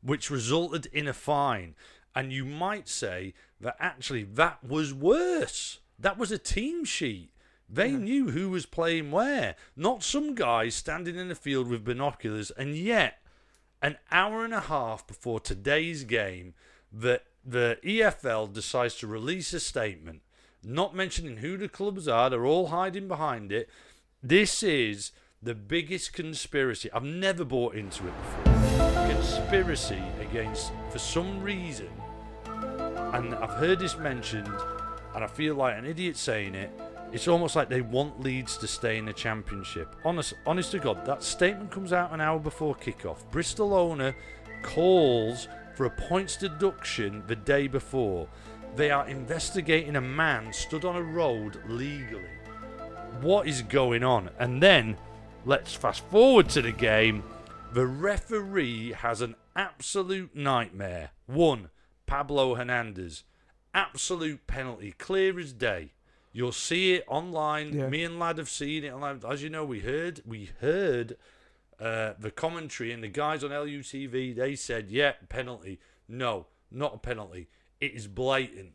which 0.03 0.31
resulted 0.31 0.87
in 0.87 1.09
a 1.09 1.13
fine. 1.13 1.75
And 2.17 2.33
you 2.33 2.47
might 2.47 2.89
say 2.89 3.35
that 3.61 3.77
actually 3.79 4.25
that 4.25 4.65
was 4.65 4.93
worse. 4.93 5.79
That 5.99 6.19
was 6.19 6.33
a 6.33 6.39
team 6.39 6.85
sheet. 6.85 7.31
They 7.69 7.93
knew 7.93 8.31
who 8.31 8.51
was 8.51 8.65
playing 8.65 9.11
where, 9.11 9.57
not 9.77 10.03
some 10.03 10.35
guy 10.35 10.69
standing 10.69 11.17
in 11.17 11.29
the 11.29 11.35
field 11.35 11.69
with 11.69 11.85
binoculars. 11.85 12.51
And 12.53 12.77
yet, 12.77 13.19
an 13.83 13.99
hour 14.11 14.45
and 14.45 14.55
a 14.55 14.61
half 14.61 15.07
before 15.07 15.41
today's 15.41 16.05
game, 16.05 16.55
the 16.93 17.21
the 17.45 17.79
EFL 17.85 18.53
decides 18.53 18.97
to 18.97 19.07
release 19.07 19.53
a 19.53 19.61
statement, 19.61 20.23
not 20.65 20.97
mentioning 20.97 21.37
who 21.37 21.57
the 21.57 21.69
clubs 21.69 22.09
are. 22.09 22.29
They're 22.29 22.47
all 22.47 22.69
hiding 22.69 23.07
behind 23.07 23.53
it. 23.53 23.69
This 24.23 24.63
is 24.65 25.13
the 25.41 25.55
biggest 25.55 26.13
conspiracy. 26.13 26.91
I've 26.93 27.05
never 27.05 27.45
bought 27.45 27.75
into 27.77 28.05
it 28.07 28.15
before. 28.19 29.07
Conspiracy 29.09 30.03
against, 30.21 30.73
for 30.91 30.99
some 30.99 31.41
reason, 31.41 31.89
and 33.17 33.35
I've 33.35 33.53
heard 33.53 33.79
this 33.79 33.97
mentioned, 33.97 34.53
and 35.15 35.25
I 35.25 35.27
feel 35.27 35.55
like 35.55 35.79
an 35.79 35.87
idiot 35.87 36.19
saying 36.19 36.55
it. 36.55 36.71
It's 37.13 37.29
almost 37.29 37.57
like 37.57 37.71
they 37.71 37.81
want 37.81 38.21
Leeds 38.21 38.59
to 38.59 38.67
stay 38.67 38.99
in 38.99 39.07
the 39.07 39.13
Championship. 39.15 39.97
Honest, 40.05 40.35
honest 40.47 40.73
to 40.73 40.79
God, 40.79 41.07
that 41.07 41.23
statement 41.23 41.71
comes 41.71 41.95
out 41.95 42.13
an 42.13 42.21
hour 42.21 42.39
before 42.39 42.75
kickoff. 42.75 43.29
Bristol 43.31 43.73
owner 43.73 44.15
calls 44.63 45.49
for 45.77 45.87
a 45.87 45.91
points 45.91 46.37
deduction 46.37 47.23
the 47.27 47.37
day 47.37 47.69
before. 47.69 48.29
They 48.75 48.91
are 48.91 49.09
investigating 49.09 49.97
a 49.97 50.01
man 50.03 50.53
stood 50.53 50.85
on 50.85 50.97
a 50.97 51.03
road 51.03 51.63
legally. 51.67 52.29
What 53.23 53.49
is 53.49 53.63
going 53.63 54.05
on? 54.05 54.29
And 54.39 54.63
then 54.63 54.99
let's 55.47 55.73
fast 55.73 56.05
forward 56.11 56.51
to 56.51 56.61
the 56.61 56.73
game. 56.73 57.23
The 57.73 57.87
referee 57.87 58.93
has 58.93 59.23
an 59.23 59.37
absolute 59.55 60.37
nightmare. 60.37 61.13
One, 61.25 61.71
Pablo 62.07 62.55
Hernandez. 62.55 63.25
Absolute 63.75 64.47
penalty, 64.47 64.93
clear 64.93 65.39
as 65.39 65.53
day. 65.53 65.93
You'll 66.33 66.53
see 66.53 66.95
it 66.95 67.05
online. 67.07 67.75
Yeah. 67.75 67.89
Me 67.89 68.05
and 68.05 68.19
Lad 68.19 68.39
have 68.39 68.49
seen 68.49 68.85
it 68.85 68.93
online. 68.93 69.21
As 69.29 69.43
you 69.43 69.51
know, 69.51 69.65
we 69.65 69.81
heard 69.81 70.21
we 70.27 70.51
heard 70.61 71.17
uh, 71.81 72.13
the 72.19 72.31
commentary 72.31 72.93
and 72.93 73.03
the 73.03 73.09
guys 73.09 73.43
on 73.43 73.51
LUTV. 73.51 74.37
They 74.37 74.55
said, 74.55 74.91
"Yeah, 74.91 75.13
penalty." 75.29 75.81
No, 76.09 76.47
not 76.71 76.95
a 76.95 76.99
penalty. 76.99 77.49
It 77.81 77.93
is 77.95 78.07
blatant. 78.07 78.73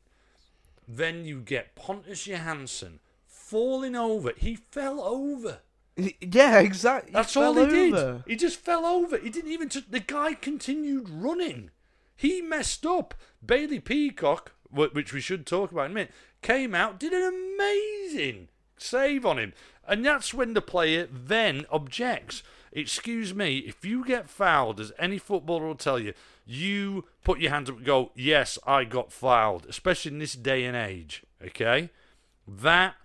Then 0.87 1.23
you 1.25 1.41
get 1.41 1.75
Pontus 1.75 2.27
Jansson 2.27 2.99
falling 3.27 3.95
over. 3.95 4.33
He 4.37 4.55
fell 4.55 5.01
over. 5.01 5.59
Yeah, 5.95 6.59
exactly. 6.59 7.11
That's 7.11 7.35
all 7.35 7.53
he 7.53 7.65
did. 7.65 8.23
He 8.25 8.35
just 8.35 8.57
fell 8.57 8.85
over. 8.85 9.17
He 9.17 9.29
didn't 9.29 9.51
even. 9.51 9.69
T- 9.69 9.85
the 9.89 9.99
guy 9.99 10.33
continued 10.33 11.09
running. 11.09 11.69
He 12.15 12.41
messed 12.41 12.85
up. 12.85 13.13
Bailey 13.45 13.79
Peacock, 13.79 14.53
which 14.69 15.13
we 15.13 15.21
should 15.21 15.45
talk 15.45 15.71
about 15.71 15.85
in 15.85 15.91
a 15.91 15.95
minute, 15.95 16.11
came 16.41 16.75
out, 16.75 16.99
did 16.99 17.13
an 17.13 17.53
amazing 17.55 18.47
save 18.77 19.25
on 19.25 19.37
him, 19.37 19.53
and 19.87 20.05
that's 20.05 20.33
when 20.33 20.53
the 20.53 20.61
player 20.61 21.07
then 21.11 21.65
objects. 21.71 22.43
Excuse 22.71 23.33
me, 23.33 23.57
if 23.59 23.83
you 23.83 24.05
get 24.05 24.29
fouled, 24.29 24.79
as 24.79 24.93
any 24.97 25.17
footballer 25.17 25.67
will 25.67 25.75
tell 25.75 25.99
you, 25.99 26.13
you 26.45 27.05
put 27.23 27.39
your 27.39 27.51
hands 27.51 27.69
up 27.69 27.77
and 27.77 27.85
go, 27.85 28.11
"Yes, 28.15 28.57
I 28.65 28.85
got 28.85 29.11
fouled," 29.11 29.65
especially 29.67 30.13
in 30.13 30.19
this 30.19 30.33
day 30.33 30.63
and 30.63 30.77
age. 30.77 31.23
Okay, 31.43 31.89
that 32.47 32.95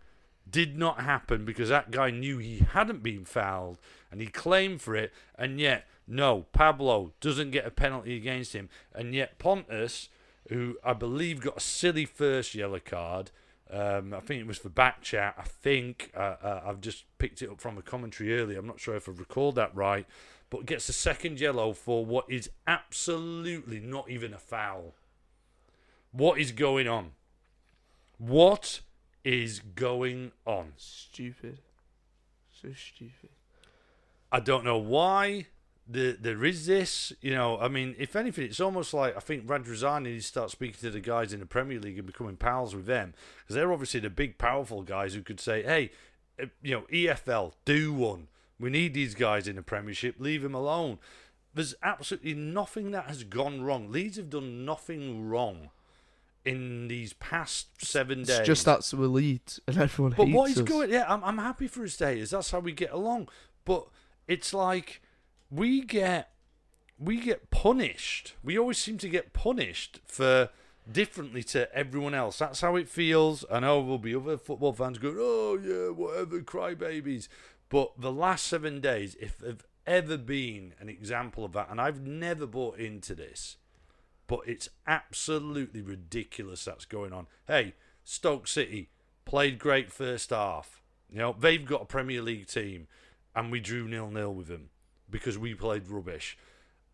did 0.48 0.78
not 0.78 1.00
happen 1.00 1.44
because 1.44 1.68
that 1.68 1.90
guy 1.90 2.10
knew 2.10 2.38
he 2.38 2.58
hadn't 2.58 3.02
been 3.02 3.24
fouled 3.24 3.78
and 4.10 4.20
he 4.20 4.28
claimed 4.28 4.80
for 4.80 4.94
it. 4.94 5.12
And 5.36 5.60
yet, 5.60 5.88
no, 6.06 6.42
Pablo 6.52 7.12
doesn't 7.20 7.50
get 7.50 7.66
a 7.66 7.70
penalty 7.70 8.16
against 8.16 8.52
him. 8.52 8.68
And 8.94 9.14
yet, 9.14 9.38
Pontus, 9.38 10.08
who 10.48 10.76
I 10.84 10.92
believe 10.92 11.40
got 11.40 11.56
a 11.56 11.60
silly 11.60 12.04
first 12.04 12.54
yellow 12.54 12.78
card, 12.78 13.32
um, 13.70 14.14
I 14.14 14.20
think 14.20 14.40
it 14.40 14.46
was 14.46 14.58
for 14.58 14.68
back 14.68 15.02
chat. 15.02 15.34
I 15.36 15.42
think 15.42 16.12
uh, 16.16 16.36
uh, 16.42 16.62
I've 16.66 16.80
just 16.80 17.04
picked 17.18 17.42
it 17.42 17.50
up 17.50 17.60
from 17.60 17.76
a 17.76 17.82
commentary 17.82 18.38
earlier. 18.38 18.58
I'm 18.58 18.66
not 18.66 18.78
sure 18.78 18.94
if 18.94 19.08
I've 19.08 19.18
recalled 19.18 19.56
that 19.56 19.74
right, 19.74 20.06
but 20.50 20.66
gets 20.66 20.88
a 20.88 20.92
second 20.92 21.40
yellow 21.40 21.72
for 21.72 22.04
what 22.04 22.26
is 22.28 22.50
absolutely 22.66 23.80
not 23.80 24.08
even 24.08 24.32
a 24.32 24.38
foul. 24.38 24.94
What 26.12 26.38
is 26.38 26.52
going 26.52 26.86
on? 26.86 27.10
What 28.18 28.80
is 29.24 29.58
going 29.58 30.30
on? 30.46 30.74
Stupid. 30.76 31.58
So 32.52 32.68
stupid. 32.72 33.30
I 34.30 34.38
don't 34.38 34.64
know 34.64 34.78
why 34.78 35.46
the, 35.88 36.16
there 36.20 36.44
is 36.44 36.66
this, 36.66 37.12
you 37.20 37.32
know. 37.32 37.58
I 37.58 37.68
mean, 37.68 37.94
if 37.98 38.16
anything, 38.16 38.44
it's 38.44 38.60
almost 38.60 38.92
like 38.92 39.16
I 39.16 39.20
think 39.20 39.46
Radrizzani 39.46 40.04
needs 40.04 40.24
to 40.24 40.28
start 40.28 40.50
speaking 40.50 40.80
to 40.80 40.90
the 40.90 41.00
guys 41.00 41.32
in 41.32 41.40
the 41.40 41.46
Premier 41.46 41.78
League 41.78 41.98
and 41.98 42.06
becoming 42.06 42.36
pals 42.36 42.74
with 42.74 42.86
them 42.86 43.14
because 43.40 43.54
they're 43.54 43.72
obviously 43.72 44.00
the 44.00 44.10
big, 44.10 44.38
powerful 44.38 44.82
guys 44.82 45.14
who 45.14 45.22
could 45.22 45.40
say, 45.40 45.62
"Hey, 45.62 45.90
uh, 46.42 46.46
you 46.62 46.74
know, 46.74 46.82
EFL, 46.92 47.52
do 47.64 47.92
one. 47.92 48.28
We 48.58 48.70
need 48.70 48.94
these 48.94 49.14
guys 49.14 49.46
in 49.46 49.56
the 49.56 49.62
Premiership. 49.62 50.16
Leave 50.18 50.42
them 50.42 50.54
alone." 50.54 50.98
There's 51.54 51.74
absolutely 51.82 52.34
nothing 52.34 52.90
that 52.90 53.06
has 53.06 53.24
gone 53.24 53.62
wrong. 53.62 53.90
Leeds 53.90 54.18
have 54.18 54.28
done 54.28 54.64
nothing 54.66 55.26
wrong 55.26 55.70
in 56.44 56.88
these 56.88 57.12
past 57.14 57.84
seven 57.84 58.22
days. 58.22 58.38
It's 58.40 58.46
just 58.46 58.64
that's 58.64 58.90
the 58.90 58.96
Leeds, 58.98 59.60
and 59.68 59.78
everyone 59.78 60.14
But 60.16 60.28
what 60.28 60.48
he's 60.48 60.60
us. 60.60 60.68
going, 60.68 60.90
yeah, 60.90 61.04
I'm, 61.08 61.22
I'm 61.24 61.38
happy 61.38 61.66
for 61.66 61.82
his 61.82 61.96
days. 61.96 62.30
That's 62.30 62.50
how 62.50 62.60
we 62.60 62.72
get 62.72 62.92
along. 62.92 63.28
But 63.64 63.86
it's 64.28 64.52
like 64.54 65.00
we 65.50 65.82
get 65.82 66.30
we 66.98 67.20
get 67.20 67.50
punished. 67.50 68.34
We 68.42 68.58
always 68.58 68.78
seem 68.78 68.98
to 68.98 69.08
get 69.08 69.32
punished 69.32 70.00
for 70.06 70.50
differently 70.90 71.42
to 71.42 71.72
everyone 71.74 72.14
else. 72.14 72.38
That's 72.38 72.60
how 72.60 72.76
it 72.76 72.88
feels. 72.88 73.44
I 73.50 73.60
know 73.60 73.82
there'll 73.82 73.98
be 73.98 74.14
other 74.14 74.38
football 74.38 74.72
fans 74.72 74.98
going, 74.98 75.16
"Oh 75.18 75.58
yeah, 75.62 75.90
whatever, 75.90 76.40
crybabies." 76.40 77.28
But 77.68 78.00
the 78.00 78.12
last 78.12 78.46
seven 78.46 78.80
days, 78.80 79.16
if 79.20 79.40
have 79.40 79.64
ever 79.86 80.16
been 80.16 80.74
an 80.80 80.88
example 80.88 81.44
of 81.44 81.52
that, 81.52 81.68
and 81.70 81.80
I've 81.80 82.00
never 82.00 82.46
bought 82.46 82.78
into 82.78 83.14
this, 83.14 83.56
but 84.26 84.40
it's 84.46 84.68
absolutely 84.86 85.82
ridiculous 85.82 86.64
that's 86.64 86.84
going 86.84 87.12
on. 87.12 87.26
Hey, 87.46 87.74
Stoke 88.04 88.46
City 88.46 88.90
played 89.24 89.58
great 89.58 89.92
first 89.92 90.30
half. 90.30 90.80
You 91.10 91.18
know, 91.18 91.36
they've 91.38 91.64
got 91.64 91.82
a 91.82 91.86
Premier 91.86 92.22
League 92.22 92.46
team, 92.46 92.86
and 93.34 93.50
we 93.50 93.60
drew 93.60 93.86
nil 93.88 94.10
nil 94.10 94.32
with 94.32 94.46
them 94.46 94.70
because 95.10 95.38
we 95.38 95.54
played 95.54 95.88
rubbish. 95.88 96.36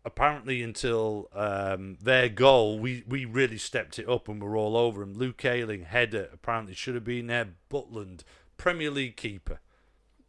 Apparently, 0.05 0.61
until 0.61 1.29
um, 1.33 1.97
their 2.01 2.27
goal, 2.27 2.77
we, 2.77 3.03
we 3.07 3.23
really 3.23 3.57
stepped 3.57 3.97
it 3.99 4.09
up 4.09 4.27
and 4.27 4.41
we're 4.41 4.57
all 4.57 4.75
over 4.75 4.99
them. 4.99 5.13
Luke 5.13 5.45
Ayling, 5.45 5.83
header, 5.83 6.29
apparently 6.33 6.73
should 6.73 6.95
have 6.95 7.05
been 7.05 7.27
there. 7.27 7.47
Butland, 7.71 8.23
Premier 8.57 8.91
League 8.91 9.15
keeper. 9.15 9.59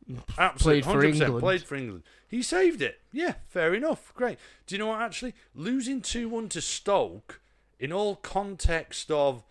Absolutely, 0.38 0.82
Played 0.82 0.92
for 0.92 1.02
100%, 1.02 1.04
England. 1.22 1.40
Played 1.40 1.62
for 1.64 1.74
England. 1.74 2.02
He 2.28 2.42
saved 2.42 2.82
it. 2.82 3.00
Yeah, 3.12 3.34
fair 3.48 3.74
enough. 3.74 4.12
Great. 4.14 4.38
Do 4.66 4.74
you 4.74 4.78
know 4.78 4.88
what? 4.88 5.00
Actually, 5.00 5.34
losing 5.54 6.00
2 6.00 6.28
1 6.28 6.48
to 6.50 6.60
Stoke, 6.60 7.40
in 7.80 7.92
all 7.92 8.16
context 8.16 9.10
of 9.10 9.42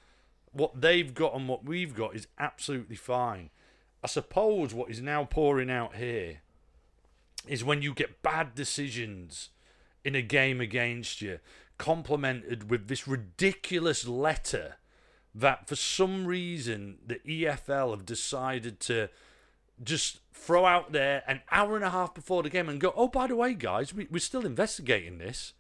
what 0.52 0.80
they've 0.80 1.13
got 1.13 1.36
and 1.36 1.48
what 1.48 1.66
we've 1.66 1.96
got, 1.96 2.16
is 2.16 2.28
absolutely 2.40 2.96
fine. 2.96 3.50
I 4.04 4.08
suppose 4.08 4.74
what 4.74 4.90
is 4.90 5.02
now 5.02 5.25
pouring 5.25 5.70
out 5.70 5.96
here 5.96 6.42
is 7.47 7.63
when 7.63 7.81
you 7.81 7.93
get 7.93 8.21
bad 8.21 8.55
decisions 8.55 9.50
in 10.03 10.15
a 10.15 10.21
game 10.21 10.62
against 10.62 11.21
you, 11.21 11.39
complemented 11.77 12.69
with 12.69 12.88
this 12.88 13.07
ridiculous 13.07 14.07
letter 14.07 14.75
that 15.35 15.67
for 15.67 15.75
some 15.75 16.25
reason 16.25 16.97
the 17.05 17.19
EFL 17.27 17.91
have 17.91 18.05
decided 18.05 18.79
to 18.79 19.09
just 19.83 20.19
throw 20.33 20.65
out 20.65 20.91
there 20.91 21.23
an 21.27 21.41
hour 21.51 21.75
and 21.75 21.83
a 21.83 21.89
half 21.89 22.13
before 22.13 22.43
the 22.43 22.50
game 22.50 22.69
and 22.69 22.79
go, 22.79 22.93
oh, 22.95 23.07
by 23.07 23.27
the 23.27 23.35
way, 23.35 23.53
guys, 23.53 23.93
we, 23.93 24.07
we're 24.12 24.19
still 24.19 24.45
investigating 24.45 25.17
this. 25.17 25.53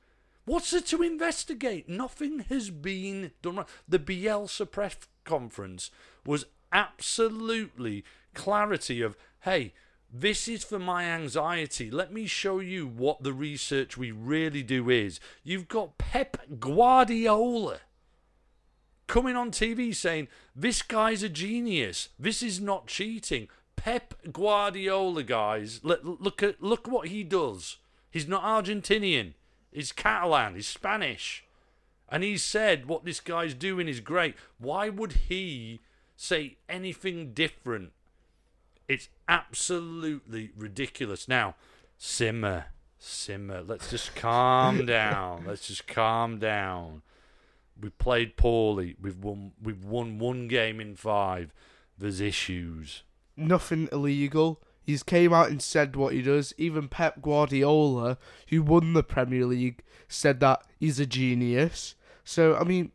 What's 0.45 0.71
there 0.71 0.81
to 0.81 1.01
investigate? 1.01 1.87
Nothing 1.87 2.39
has 2.49 2.69
been 2.69 3.31
done. 3.41 3.65
The 3.87 3.99
Bielsa 3.99 4.69
press 4.69 4.97
conference 5.23 5.89
was 6.25 6.45
absolutely 6.71 8.03
clarity 8.33 9.01
of, 9.01 9.15
hey, 9.41 9.73
this 10.15 10.47
is 10.47 10.63
for 10.63 10.77
my 10.77 11.05
anxiety. 11.05 11.89
Let 11.89 12.13
me 12.13 12.27
show 12.27 12.59
you 12.59 12.85
what 12.85 13.23
the 13.23 13.33
research 13.33 13.97
we 13.97 14.11
really 14.11 14.61
do 14.61 14.91
is. 14.91 15.19
You've 15.43 15.67
got 15.67 15.97
Pep 15.97 16.37
Guardiola 16.59 17.79
coming 19.07 19.35
on 19.35 19.49
TV 19.49 19.93
saying, 19.95 20.27
This 20.55 20.83
guy's 20.83 21.23
a 21.23 21.29
genius. 21.29 22.09
This 22.19 22.43
is 22.43 22.61
not 22.61 22.85
cheating. 22.85 23.47
Pep 23.75 24.13
Guardiola, 24.31 25.23
guys, 25.23 25.79
look, 25.83 26.43
at 26.43 26.61
look 26.61 26.87
what 26.87 27.07
he 27.07 27.23
does. 27.23 27.77
He's 28.11 28.27
not 28.27 28.43
Argentinian. 28.43 29.33
He's 29.71 29.91
Catalan. 29.91 30.53
He's 30.53 30.67
Spanish. 30.67 31.43
And 32.07 32.23
he 32.23 32.37
said 32.37 32.85
what 32.85 33.03
this 33.03 33.19
guy's 33.19 33.55
doing 33.55 33.87
is 33.87 33.99
great. 33.99 34.35
Why 34.59 34.89
would 34.89 35.13
he 35.27 35.81
say 36.15 36.57
anything 36.69 37.33
different? 37.33 37.93
It's 38.87 39.09
absolutely 39.27 40.51
ridiculous. 40.55 41.27
Now, 41.27 41.55
simmer, 41.97 42.65
simmer. 42.97 43.61
Let's 43.61 43.89
just 43.89 44.15
calm 44.15 44.85
down. 44.85 45.45
Let's 45.47 45.67
just 45.67 45.87
calm 45.87 46.39
down. 46.39 47.01
We 47.79 47.89
played 47.89 48.37
poorly. 48.37 48.95
We've 49.01 49.17
won. 49.17 49.53
We've 49.61 49.83
won 49.83 50.19
one 50.19 50.47
game 50.47 50.79
in 50.79 50.95
five. 50.95 51.53
There's 51.97 52.21
issues. 52.21 53.03
Nothing 53.35 53.89
illegal. 53.91 54.61
He's 54.83 55.01
came 55.01 55.33
out 55.33 55.49
and 55.49 55.61
said 55.61 55.95
what 55.95 56.13
he 56.13 56.21
does. 56.21 56.53
Even 56.57 56.89
Pep 56.89 57.21
Guardiola, 57.21 58.17
who 58.49 58.61
won 58.61 58.93
the 58.93 59.03
Premier 59.03 59.45
League, 59.45 59.81
said 60.07 60.39
that 60.41 60.63
he's 60.77 60.99
a 60.99 61.05
genius. 61.05 61.95
So 62.23 62.55
I 62.55 62.63
mean, 62.63 62.91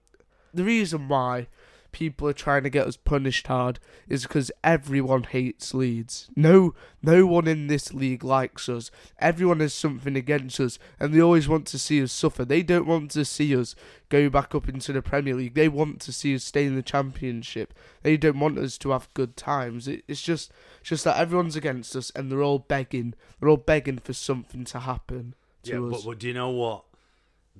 the 0.53 0.65
reason 0.65 1.09
why 1.09 1.49
people 1.93 2.29
are 2.29 2.35
trying 2.35 2.63
to 2.63 2.71
get 2.71 2.87
us 2.87 2.97
punished 2.97 3.47
hard 3.47 3.79
is 4.09 4.23
because 4.23 4.51
everyone 4.63 5.25
hates 5.25 5.75
Leeds. 5.75 6.29
No, 6.37 6.75
no 7.03 7.27
one 7.27 7.47
in 7.49 7.67
this 7.67 7.93
league 7.93 8.23
likes 8.23 8.69
us. 8.69 8.91
Everyone 9.19 9.61
has 9.61 9.75
something 9.75 10.17
against 10.17 10.61
us, 10.61 10.79
and 11.01 11.13
they 11.13 11.21
always 11.21 11.49
want 11.49 11.67
to 11.69 11.79
see 11.79 12.03
us 12.03 12.13
suffer. 12.13 12.45
They 12.45 12.63
don't 12.63 12.87
want 12.87 13.11
to 13.13 13.25
see 13.25 13.57
us 13.57 13.75
go 14.09 14.29
back 14.29 14.55
up 14.55 14.69
into 14.69 14.93
the 14.93 15.03
Premier 15.03 15.35
League. 15.35 15.55
They 15.55 15.69
want 15.69 16.01
to 16.03 16.13
see 16.13 16.35
us 16.35 16.45
stay 16.45 16.65
in 16.67 16.77
the 16.77 16.83
Championship. 16.83 17.75
They 18.03 18.17
don't 18.17 18.41
want 18.41 18.59
us 18.59 18.79
to 18.79 18.91
have 18.91 19.13
good 19.15 19.37
times. 19.37 19.89
It, 19.89 20.05
it's 20.09 20.23
just, 20.23 20.53
it's 20.81 20.91
just 20.91 21.05
that 21.05 21.19
everyone's 21.19 21.57
against 21.57 21.97
us, 21.97 22.13
and 22.15 22.31
they're 22.31 22.43
all 22.43 22.59
begging. 22.59 23.15
They're 23.41 23.49
all 23.49 23.57
begging 23.57 23.99
for 23.99 24.13
something 24.13 24.65
to 24.67 24.81
happen 24.81 25.35
to 25.65 25.71
yeah, 25.71 25.97
us. 25.97 26.03
but, 26.03 26.11
but 26.11 26.19
do 26.19 26.29
you 26.29 26.35
know 26.35 26.51
what? 26.51 26.85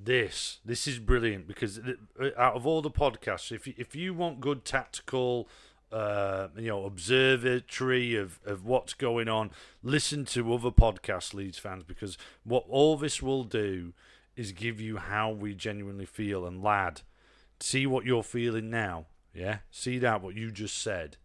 This 0.01 0.59
this 0.63 0.87
is 0.87 0.97
brilliant 0.99 1.47
because 1.47 1.79
uh, 1.79 2.29
out 2.37 2.55
of 2.55 2.65
all 2.65 2.81
the 2.81 2.91
podcasts, 2.91 3.51
if 3.51 3.67
you, 3.67 3.73
if 3.77 3.95
you 3.95 4.13
want 4.13 4.39
good 4.39 4.63
tactical, 4.63 5.49
uh, 5.91 6.47
you 6.55 6.69
know, 6.69 6.85
observatory 6.85 8.15
of 8.15 8.39
of 8.45 8.65
what's 8.65 8.93
going 8.93 9.27
on, 9.27 9.51
listen 9.83 10.23
to 10.25 10.53
other 10.53 10.71
podcast 10.71 11.33
Leeds 11.33 11.57
fans 11.57 11.83
because 11.83 12.17
what 12.43 12.65
all 12.69 12.95
this 12.95 13.21
will 13.21 13.43
do 13.43 13.93
is 14.37 14.53
give 14.53 14.79
you 14.79 14.97
how 14.97 15.31
we 15.31 15.53
genuinely 15.53 16.05
feel. 16.05 16.45
And 16.45 16.63
lad, 16.63 17.01
see 17.59 17.85
what 17.85 18.05
you're 18.05 18.23
feeling 18.23 18.69
now. 18.69 19.07
Yeah, 19.33 19.59
see 19.69 19.99
that 19.99 20.21
what 20.21 20.35
you 20.35 20.49
just 20.51 20.77
said. 20.77 21.17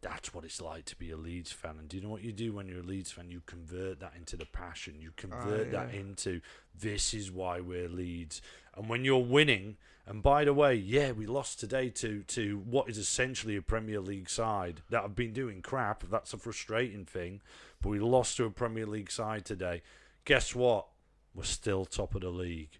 That's 0.00 0.32
what 0.32 0.44
it's 0.44 0.60
like 0.60 0.84
to 0.86 0.96
be 0.96 1.10
a 1.10 1.16
Leeds 1.16 1.50
fan. 1.50 1.76
And 1.78 1.88
do 1.88 1.96
you 1.96 2.02
know 2.02 2.08
what 2.08 2.22
you 2.22 2.32
do 2.32 2.52
when 2.52 2.68
you're 2.68 2.80
a 2.80 2.84
Leeds 2.84 3.10
fan? 3.10 3.30
You 3.30 3.42
convert 3.46 4.00
that 4.00 4.12
into 4.16 4.36
the 4.36 4.46
passion. 4.46 4.94
You 5.00 5.10
convert 5.16 5.68
ah, 5.68 5.72
that 5.72 5.92
yeah. 5.92 6.00
into 6.00 6.40
this 6.78 7.12
is 7.12 7.30
why 7.30 7.60
we're 7.60 7.88
Leeds. 7.88 8.40
And 8.76 8.88
when 8.88 9.04
you're 9.04 9.18
winning, 9.18 9.76
and 10.06 10.22
by 10.22 10.44
the 10.44 10.54
way, 10.54 10.74
yeah, 10.74 11.12
we 11.12 11.26
lost 11.26 11.58
today 11.60 11.90
to 11.90 12.22
to 12.22 12.62
what 12.64 12.88
is 12.88 12.96
essentially 12.96 13.56
a 13.56 13.62
Premier 13.62 14.00
League 14.00 14.30
side 14.30 14.82
that 14.90 15.02
have 15.02 15.16
been 15.16 15.32
doing 15.32 15.62
crap. 15.62 16.04
That's 16.08 16.32
a 16.32 16.38
frustrating 16.38 17.04
thing. 17.04 17.40
But 17.80 17.90
we 17.90 17.98
lost 17.98 18.36
to 18.36 18.44
a 18.44 18.50
Premier 18.50 18.86
League 18.86 19.10
side 19.10 19.44
today. 19.44 19.82
Guess 20.24 20.54
what? 20.54 20.86
We're 21.34 21.44
still 21.44 21.84
top 21.84 22.14
of 22.14 22.22
the 22.22 22.30
league 22.30 22.78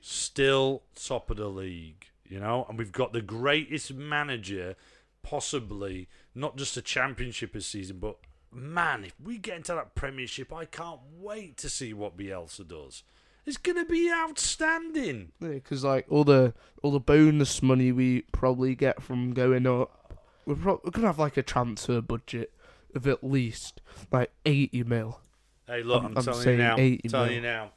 still 0.00 0.82
top 0.94 1.30
of 1.30 1.38
the 1.38 1.48
league, 1.48 2.06
you 2.24 2.38
know, 2.38 2.66
and 2.68 2.78
we've 2.78 2.92
got 2.92 3.12
the 3.12 3.22
greatest 3.22 3.94
manager, 3.94 4.76
possibly 5.22 6.08
not 6.34 6.56
just 6.56 6.76
a 6.76 6.82
championship 6.82 7.52
this 7.52 7.66
season, 7.66 7.98
but 7.98 8.16
man, 8.52 9.04
if 9.04 9.14
we 9.22 9.38
get 9.38 9.56
into 9.56 9.74
that 9.74 9.94
Premiership, 9.94 10.52
I 10.52 10.64
can't 10.64 11.00
wait 11.18 11.56
to 11.58 11.68
see 11.68 11.92
what 11.92 12.16
Bielsa 12.16 12.66
does. 12.66 13.02
It's 13.46 13.56
gonna 13.58 13.84
be 13.84 14.10
outstanding. 14.10 15.32
because 15.40 15.84
like 15.84 16.06
all 16.08 16.24
the 16.24 16.54
all 16.82 16.90
the 16.90 17.00
bonus 17.00 17.62
money 17.62 17.92
we 17.92 18.22
probably 18.32 18.74
get 18.74 19.02
from 19.02 19.32
going 19.34 19.66
up, 19.66 20.14
we're, 20.46 20.54
pro- 20.54 20.80
we're 20.84 20.90
gonna 20.90 21.08
have 21.08 21.18
like 21.18 21.36
a 21.36 21.42
transfer 21.42 22.00
budget 22.00 22.52
of 22.94 23.06
at 23.06 23.22
least 23.22 23.80
like 24.10 24.30
eighty 24.46 24.82
mil. 24.82 25.20
Hey, 25.66 25.82
look, 25.82 26.02
I'm- 26.02 26.12
I'm, 26.12 26.18
I'm 26.18 26.24
telling 26.24 26.48
you 26.48 26.56
now. 26.56 26.76
80 26.78 27.08
telling 27.08 27.26
mil. 27.28 27.36
you 27.36 27.42
now. 27.42 27.72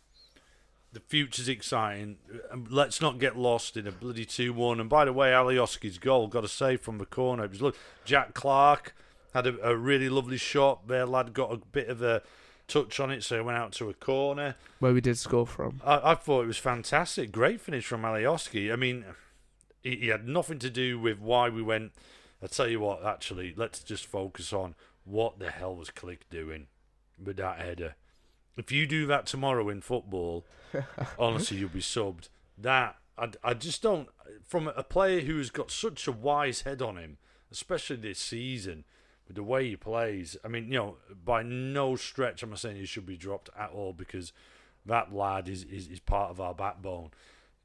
The 0.93 1.01
future's 1.01 1.49
exciting. 1.49 2.17
Um, 2.51 2.65
Let's 2.69 3.01
not 3.01 3.19
get 3.19 3.37
lost 3.37 3.77
in 3.77 3.87
a 3.87 3.91
bloody 3.91 4.25
two-one. 4.25 4.79
And 4.79 4.89
by 4.89 5.05
the 5.05 5.13
way, 5.13 5.31
Alioski's 5.31 5.97
goal 5.97 6.27
got 6.27 6.45
a 6.45 6.47
save 6.47 6.81
from 6.81 6.97
the 6.97 7.05
corner. 7.05 7.43
It 7.45 7.51
was 7.51 7.61
look. 7.61 7.77
Jack 8.05 8.33
Clarke 8.33 8.95
had 9.33 9.45
a, 9.45 9.69
a 9.69 9.75
really 9.75 10.09
lovely 10.09 10.37
shot. 10.37 10.87
Their 10.87 11.05
lad 11.05 11.33
got 11.33 11.53
a 11.53 11.57
bit 11.57 11.89
of 11.89 12.01
a 12.01 12.21
touch 12.67 12.99
on 12.99 13.11
it, 13.11 13.23
so 13.23 13.37
it 13.37 13.45
went 13.45 13.57
out 13.57 13.71
to 13.73 13.89
a 13.89 13.93
corner. 13.93 14.55
Where 14.79 14.93
we 14.93 15.01
did 15.01 15.17
score 15.17 15.45
from. 15.45 15.81
I, 15.85 16.11
I 16.11 16.15
thought 16.15 16.43
it 16.43 16.47
was 16.47 16.57
fantastic. 16.57 17.31
Great 17.31 17.61
finish 17.61 17.85
from 17.85 18.01
Alioski. 18.01 18.71
I 18.71 18.75
mean, 18.75 19.05
he, 19.83 19.97
he 19.97 20.07
had 20.07 20.27
nothing 20.27 20.59
to 20.59 20.69
do 20.69 20.99
with 20.99 21.19
why 21.19 21.49
we 21.49 21.61
went. 21.61 21.91
I 22.41 22.47
tell 22.47 22.67
you 22.67 22.79
what, 22.79 23.03
actually, 23.05 23.53
let's 23.55 23.79
just 23.79 24.05
focus 24.05 24.53
on 24.53 24.75
what 25.05 25.39
the 25.39 25.49
hell 25.49 25.75
was 25.75 25.89
Klich 25.89 26.21
doing 26.29 26.67
with 27.21 27.37
that 27.37 27.59
header. 27.59 27.95
If 28.57 28.71
you 28.71 28.87
do 28.87 29.05
that 29.07 29.25
tomorrow 29.27 29.69
in 29.69 29.81
football, 29.81 30.45
honestly, 31.19 31.57
you'll 31.57 31.69
be 31.69 31.79
subbed. 31.79 32.29
That 32.57 32.97
I, 33.17 33.29
I 33.43 33.53
just 33.53 33.81
don't. 33.81 34.09
From 34.43 34.67
a 34.67 34.83
player 34.83 35.21
who's 35.21 35.49
got 35.49 35.71
such 35.71 36.07
a 36.07 36.11
wise 36.11 36.61
head 36.61 36.81
on 36.81 36.97
him, 36.97 37.17
especially 37.51 37.97
this 37.97 38.19
season, 38.19 38.83
with 39.27 39.35
the 39.35 39.43
way 39.43 39.69
he 39.69 39.75
plays. 39.75 40.37
I 40.43 40.47
mean, 40.47 40.71
you 40.71 40.77
know, 40.77 40.97
by 41.23 41.43
no 41.43 41.95
stretch 41.95 42.43
am 42.43 42.53
I 42.53 42.55
saying 42.55 42.77
he 42.77 42.85
should 42.85 43.05
be 43.05 43.17
dropped 43.17 43.49
at 43.57 43.71
all 43.71 43.93
because 43.93 44.33
that 44.85 45.13
lad 45.13 45.49
is, 45.49 45.63
is, 45.63 45.87
is 45.87 45.99
part 45.99 46.31
of 46.31 46.39
our 46.39 46.53
backbone. 46.53 47.11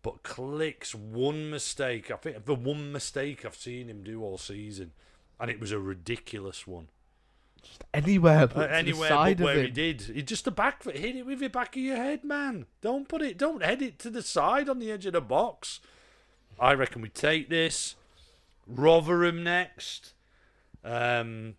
But 0.03 0.25
Klich's 0.25 0.95
one 0.95 1.51
mistake. 1.51 2.11
I 2.11 2.17
think 2.17 2.45
the 2.45 2.55
one 2.55 2.91
mistake 2.93 3.45
I've 3.45 3.55
seen 3.55 3.89
him 3.89 4.03
do 4.03 4.23
all 4.23 4.39
season, 4.39 4.93
and 5.39 5.51
it 5.51 5.61
was 5.61 5.71
a 5.71 5.79
ridiculous 5.79 6.67
one. 6.67 6.89
Anywhere 7.95 8.47
but 8.47 8.57
Uh, 8.57 8.63
to 8.63 8.69
the 8.69 8.75
anywhere 8.79 9.09
side 9.09 9.37
but 9.39 9.43
of 9.51 9.57
where 9.57 9.65
he 9.65 9.71
did. 9.71 10.01
He 10.03 10.23
just 10.23 10.45
the 10.45 10.51
back 10.51 10.83
foot 10.83 10.97
hit 10.97 11.17
it 11.17 11.27
with 11.27 11.41
the 11.41 11.49
back 11.49 11.77
of 11.77 11.83
your 11.83 11.97
head, 11.97 12.25
man. 12.25 12.67
Don't 12.81 13.07
put 13.09 13.21
it. 13.23 13.37
Don't 13.39 13.63
head 13.63 13.83
it 13.83 13.99
to 14.01 14.11
the 14.11 14.23
side 14.23 14.69
on 14.69 14.79
the 14.79 14.91
edge 14.91 15.05
of 15.07 15.13
the 15.13 15.21
box. 15.21 15.81
I 16.59 16.73
reckon 16.75 17.03
we 17.03 17.09
take 17.09 17.49
this. 17.51 17.97
Rotherham 18.67 19.43
next. 19.43 20.15
Um, 20.85 21.55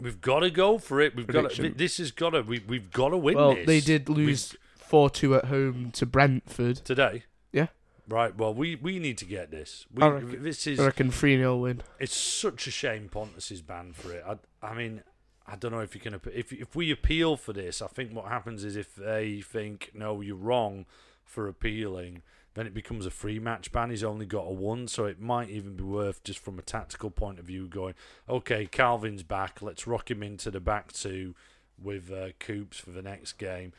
we've 0.00 0.20
got 0.20 0.40
to 0.40 0.50
go 0.50 0.78
for 0.78 1.00
it. 1.00 1.14
We've 1.16 1.26
got 1.26 1.50
to, 1.52 1.70
this 1.70 1.98
has 1.98 2.10
got 2.12 2.30
to. 2.30 2.42
We, 2.42 2.60
we've 2.60 2.90
got 2.90 3.08
to 3.10 3.16
win 3.16 3.36
Well, 3.36 3.54
this. 3.54 3.66
they 3.66 3.80
did 3.80 4.08
lose 4.08 4.56
four 4.76 5.10
two 5.10 5.34
at 5.34 5.46
home 5.46 5.90
to 5.92 6.06
Brentford. 6.06 6.76
today. 6.76 7.24
Yeah. 7.52 7.68
Right. 8.08 8.36
Well, 8.36 8.54
we, 8.54 8.76
we 8.76 8.98
need 8.98 9.18
to 9.18 9.24
get 9.24 9.50
this. 9.50 9.86
We, 9.92 10.02
I 10.02 10.08
reckon- 10.08 10.42
this 10.42 10.66
is 10.66 10.78
I 10.80 10.86
reckon 10.86 11.10
three 11.10 11.36
0 11.36 11.56
win. 11.56 11.82
it's 11.98 12.16
such 12.16 12.66
a 12.66 12.70
shame 12.70 13.08
Pontus 13.08 13.50
is 13.50 13.62
banned 13.62 13.96
for 13.96 14.12
it. 14.12 14.24
I, 14.26 14.36
I 14.66 14.74
mean, 14.74 15.02
I 15.50 15.56
don't 15.56 15.72
know 15.72 15.80
if 15.80 15.94
you 15.94 16.00
can. 16.00 16.14
If 16.32 16.52
if 16.52 16.76
we 16.76 16.90
appeal 16.90 17.36
for 17.36 17.52
this, 17.52 17.82
I 17.82 17.88
think 17.88 18.14
what 18.14 18.26
happens 18.26 18.64
is 18.64 18.76
if 18.76 18.94
they 18.94 19.40
think 19.40 19.90
no, 19.94 20.20
you're 20.20 20.36
wrong 20.36 20.86
for 21.24 21.48
appealing, 21.48 22.22
then 22.54 22.66
it 22.66 22.74
becomes 22.74 23.06
a 23.06 23.10
free 23.10 23.38
match 23.38 23.72
ban. 23.72 23.90
He's 23.90 24.04
only 24.04 24.26
got 24.26 24.46
a 24.46 24.52
one, 24.52 24.86
so 24.86 25.06
it 25.06 25.20
might 25.20 25.50
even 25.50 25.74
be 25.74 25.84
worth 25.84 26.22
just 26.22 26.38
from 26.38 26.58
a 26.58 26.62
tactical 26.62 27.10
point 27.10 27.38
of 27.38 27.44
view 27.44 27.66
going, 27.66 27.94
okay, 28.28 28.66
Calvin's 28.66 29.22
back. 29.22 29.60
Let's 29.60 29.86
rock 29.86 30.10
him 30.10 30.22
into 30.22 30.50
the 30.50 30.60
back 30.60 30.92
two 30.92 31.34
with 31.82 32.12
uh, 32.12 32.28
Coops 32.38 32.78
for 32.78 32.90
the 32.90 33.02
next 33.02 33.34
game. 33.34 33.72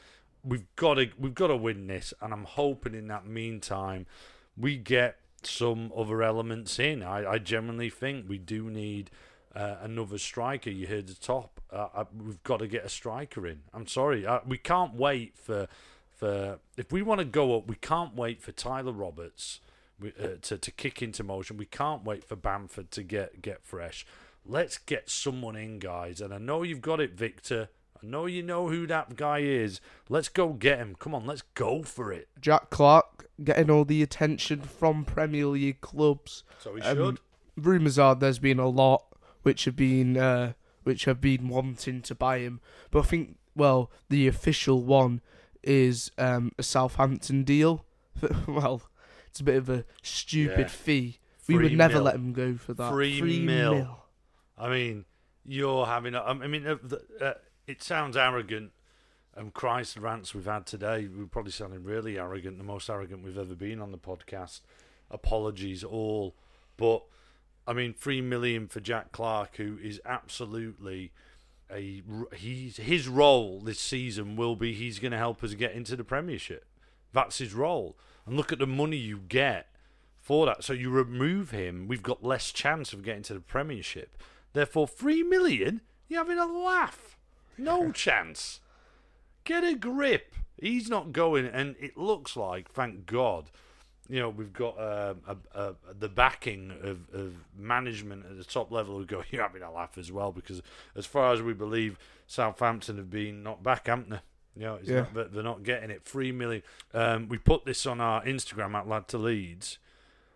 We've 0.43 0.65
got 0.75 0.95
to 0.95 1.10
we've 1.17 1.36
got 1.36 1.47
to 1.47 1.57
win 1.57 1.88
this, 1.88 2.13
and 2.21 2.34
I'm 2.34 2.45
hoping 2.45 2.95
in 2.95 3.07
that 3.07 3.25
meantime 3.25 4.07
we 4.57 4.77
get 4.77 5.17
some 5.43 5.91
other 5.95 6.21
elements 6.21 6.79
in. 6.79 7.01
I, 7.01 7.31
I 7.31 7.38
genuinely 7.38 7.89
think 7.89 8.27
we 8.27 8.38
do 8.38 8.69
need 8.69 9.10
uh, 9.55 9.75
another 9.81 10.17
striker. 10.17 10.69
You 10.69 10.87
heard 10.87 11.07
the 11.07 11.13
top. 11.15 11.59
Uh, 11.71 11.87
uh, 11.93 12.05
we've 12.17 12.41
got 12.43 12.57
to 12.57 12.67
get 12.67 12.85
a 12.85 12.89
striker 12.89 13.47
in. 13.47 13.61
I'm 13.73 13.87
sorry, 13.87 14.25
uh, 14.25 14.39
we 14.45 14.57
can't 14.57 14.93
wait 14.95 15.37
for 15.37 15.67
for 16.09 16.59
if 16.77 16.91
we 16.91 17.01
want 17.01 17.19
to 17.19 17.25
go 17.25 17.57
up. 17.57 17.67
We 17.67 17.75
can't 17.75 18.15
wait 18.15 18.41
for 18.41 18.51
Tyler 18.51 18.91
Roberts 18.93 19.59
uh, 20.03 20.27
to 20.41 20.57
to 20.57 20.71
kick 20.71 21.01
into 21.01 21.23
motion. 21.23 21.57
We 21.57 21.65
can't 21.65 22.03
wait 22.03 22.23
for 22.23 22.35
Bamford 22.35 22.91
to 22.91 23.03
get 23.03 23.41
get 23.41 23.63
fresh. 23.63 24.05
Let's 24.45 24.77
get 24.79 25.09
someone 25.09 25.55
in, 25.55 25.79
guys. 25.79 26.19
And 26.19 26.33
I 26.33 26.37
know 26.39 26.63
you've 26.63 26.81
got 26.81 26.99
it, 26.99 27.13
Victor. 27.13 27.69
I 28.01 28.07
know 28.07 28.25
you 28.25 28.41
know 28.41 28.69
who 28.69 28.87
that 28.87 29.15
guy 29.15 29.39
is. 29.39 29.79
Let's 30.09 30.29
go 30.29 30.53
get 30.53 30.79
him. 30.79 30.95
Come 30.97 31.13
on, 31.13 31.27
let's 31.27 31.43
go 31.53 31.83
for 31.83 32.11
it. 32.11 32.27
Jack 32.39 32.71
Clarke 32.71 33.27
getting 33.43 33.69
all 33.69 33.85
the 33.85 34.01
attention 34.01 34.61
from 34.61 35.05
Premier 35.05 35.45
League 35.45 35.81
clubs. 35.81 36.43
So 36.57 36.73
we 36.73 36.81
Um, 36.81 36.97
should. 36.97 37.19
Rumours 37.55 37.99
are 37.99 38.15
there's 38.15 38.39
been 38.39 38.59
a 38.59 38.67
lot 38.67 39.03
which 39.43 39.65
have 39.65 39.75
been 39.75 40.17
uh, 40.17 40.54
which 40.84 41.06
have 41.06 41.21
been 41.21 41.47
wanting 41.49 42.01
to 42.04 42.15
buy 42.15 42.39
him, 42.39 42.60
but 42.89 42.99
I 42.99 43.04
think 43.04 43.38
well 43.56 43.91
the 44.10 44.27
official 44.27 44.84
one 44.84 45.21
is 45.63 46.12
um, 46.17 46.51
a 46.58 46.63
Southampton 46.63 47.43
deal. 47.43 47.86
well, 48.47 48.82
it's 49.27 49.39
a 49.39 49.43
bit 49.43 49.56
of 49.56 49.69
a 49.69 49.86
stupid 50.01 50.60
Yeah. 50.60 50.67
fee. 50.67 51.19
We 51.47 51.58
would 51.58 51.73
never 51.73 51.95
mil. 51.95 52.04
let 52.04 52.15
him 52.15 52.34
go 52.34 52.56
for 52.56 52.73
that. 52.73 52.91
Three 52.91 53.21
mil. 53.21 53.99
I 54.58 54.69
mean, 54.69 55.06
you're 55.45 55.86
having. 55.86 56.15
A, 56.15 56.21
I 56.21 56.34
mean, 56.34 56.65
uh, 56.65 56.77
the- 56.82 57.04
uh, 57.19 57.34
it 57.67 57.82
sounds 57.84 58.15
arrogant. 58.17 58.71
And 59.34 59.54
Christ 59.54 59.95
rants 59.95 60.36
we've 60.36 60.45
had 60.45 60.65
today, 60.65 61.08
we're 61.08 61.25
probably 61.25 61.54
sounding 61.54 61.86
really 61.86 62.19
arrogant, 62.19 62.58
the 62.58 62.65
most 62.65 62.89
arrogant 62.89 63.23
we've 63.23 63.38
ever 63.38 63.56
been 63.56 63.80
on 63.82 63.91
the 63.93 63.97
podcast. 63.97 64.60
Apologies 65.10 65.84
all, 65.86 66.36
but 66.75 67.04
I 67.67 67.74
mean, 67.74 67.93
three 67.93 68.21
million 68.21 68.67
for 68.67 68.80
Jack 68.80 69.12
Clarke, 69.12 69.58
who 69.58 69.78
is 69.82 70.02
absolutely 70.06 71.12
a 71.71 72.02
he's 72.36 72.78
his 72.78 73.08
role 73.08 73.62
this 73.62 73.80
season 73.80 74.36
will 74.36 74.56
be 74.56 74.74
he's 74.74 75.00
going 75.00 75.12
to 75.12 75.17
help 75.17 75.43
us 75.43 75.54
get 75.54 75.74
into 75.74 75.95
the 75.95 76.04
Premiership. 76.04 76.65
That's 77.13 77.38
his 77.38 77.54
role, 77.54 77.97
and 78.26 78.36
look 78.36 78.52
at 78.52 78.60
the 78.60 78.67
money 78.67 78.97
you 78.97 79.19
get 79.28 79.67
for 80.19 80.45
that. 80.45 80.63
So 80.63 80.74
you 80.74 80.89
remove 80.89 81.52
him, 81.52 81.88
we've 81.88 82.04
got 82.04 82.24
less 82.24 82.52
chance 82.52 82.93
of 82.93 83.04
getting 83.04 83.24
to 83.24 83.34
the 83.34 83.39
Premiership. 83.39 84.17
Therefore, 84.54 84.88
three 84.88 85.24
million, 85.24 85.82
you're 86.08 86.19
having 86.19 86.38
a 86.38 86.45
laugh. 86.45 87.17
No 87.58 87.91
chance. 87.93 88.60
Get 89.43 89.63
a 89.63 89.76
grip. 89.76 90.36
He's 90.58 90.89
not 90.89 91.12
going, 91.12 91.47
and 91.47 91.76
it 91.80 91.97
looks 91.97 92.36
like, 92.36 92.71
thank 92.71 93.08
God, 93.08 93.50
you 94.12 94.19
know, 94.19 94.30
we've 94.30 94.52
got 94.54 94.78
um, 94.78 95.21
a, 95.26 95.38
a, 95.60 95.76
the 95.97 96.10
backing 96.10 96.71
of, 96.84 97.00
of 97.13 97.34
management 97.58 98.26
at 98.30 98.38
the 98.38 98.43
top 98.43 98.71
level 98.71 98.97
who 98.97 99.06
go, 99.06 99.24
you're 99.32 99.41
having 99.41 99.63
a 99.63 99.71
laugh 99.71 99.97
as 99.97 100.12
well, 100.12 100.32
because 100.32 100.62
as 100.95 101.06
far 101.06 101.34
as 101.34 101.41
we 101.41 101.54
believe, 101.54 101.97
Southampton 102.28 102.97
have 102.97 103.10
been 103.10 103.41
not 103.41 103.63
back, 103.63 103.88
haven't 103.88 104.10
they? 104.10 104.19
You 104.56 104.62
know, 104.63 104.80
Yeah. 104.84 105.06
not, 105.15 105.34
they're 105.34 105.43
not 105.43 105.63
getting 105.63 105.89
it. 105.89 106.04
Three 106.04 106.32
million. 106.34 106.62
Um, 106.93 107.30
we 107.30 107.38
put 107.38 107.63
this 107.65 107.86
on 107.86 108.02
our 108.02 108.21
Instagram 108.26 108.74
at 108.76 108.88
Lad 108.88 109.08
to 109.10 109.17
Leeds. 109.17 109.78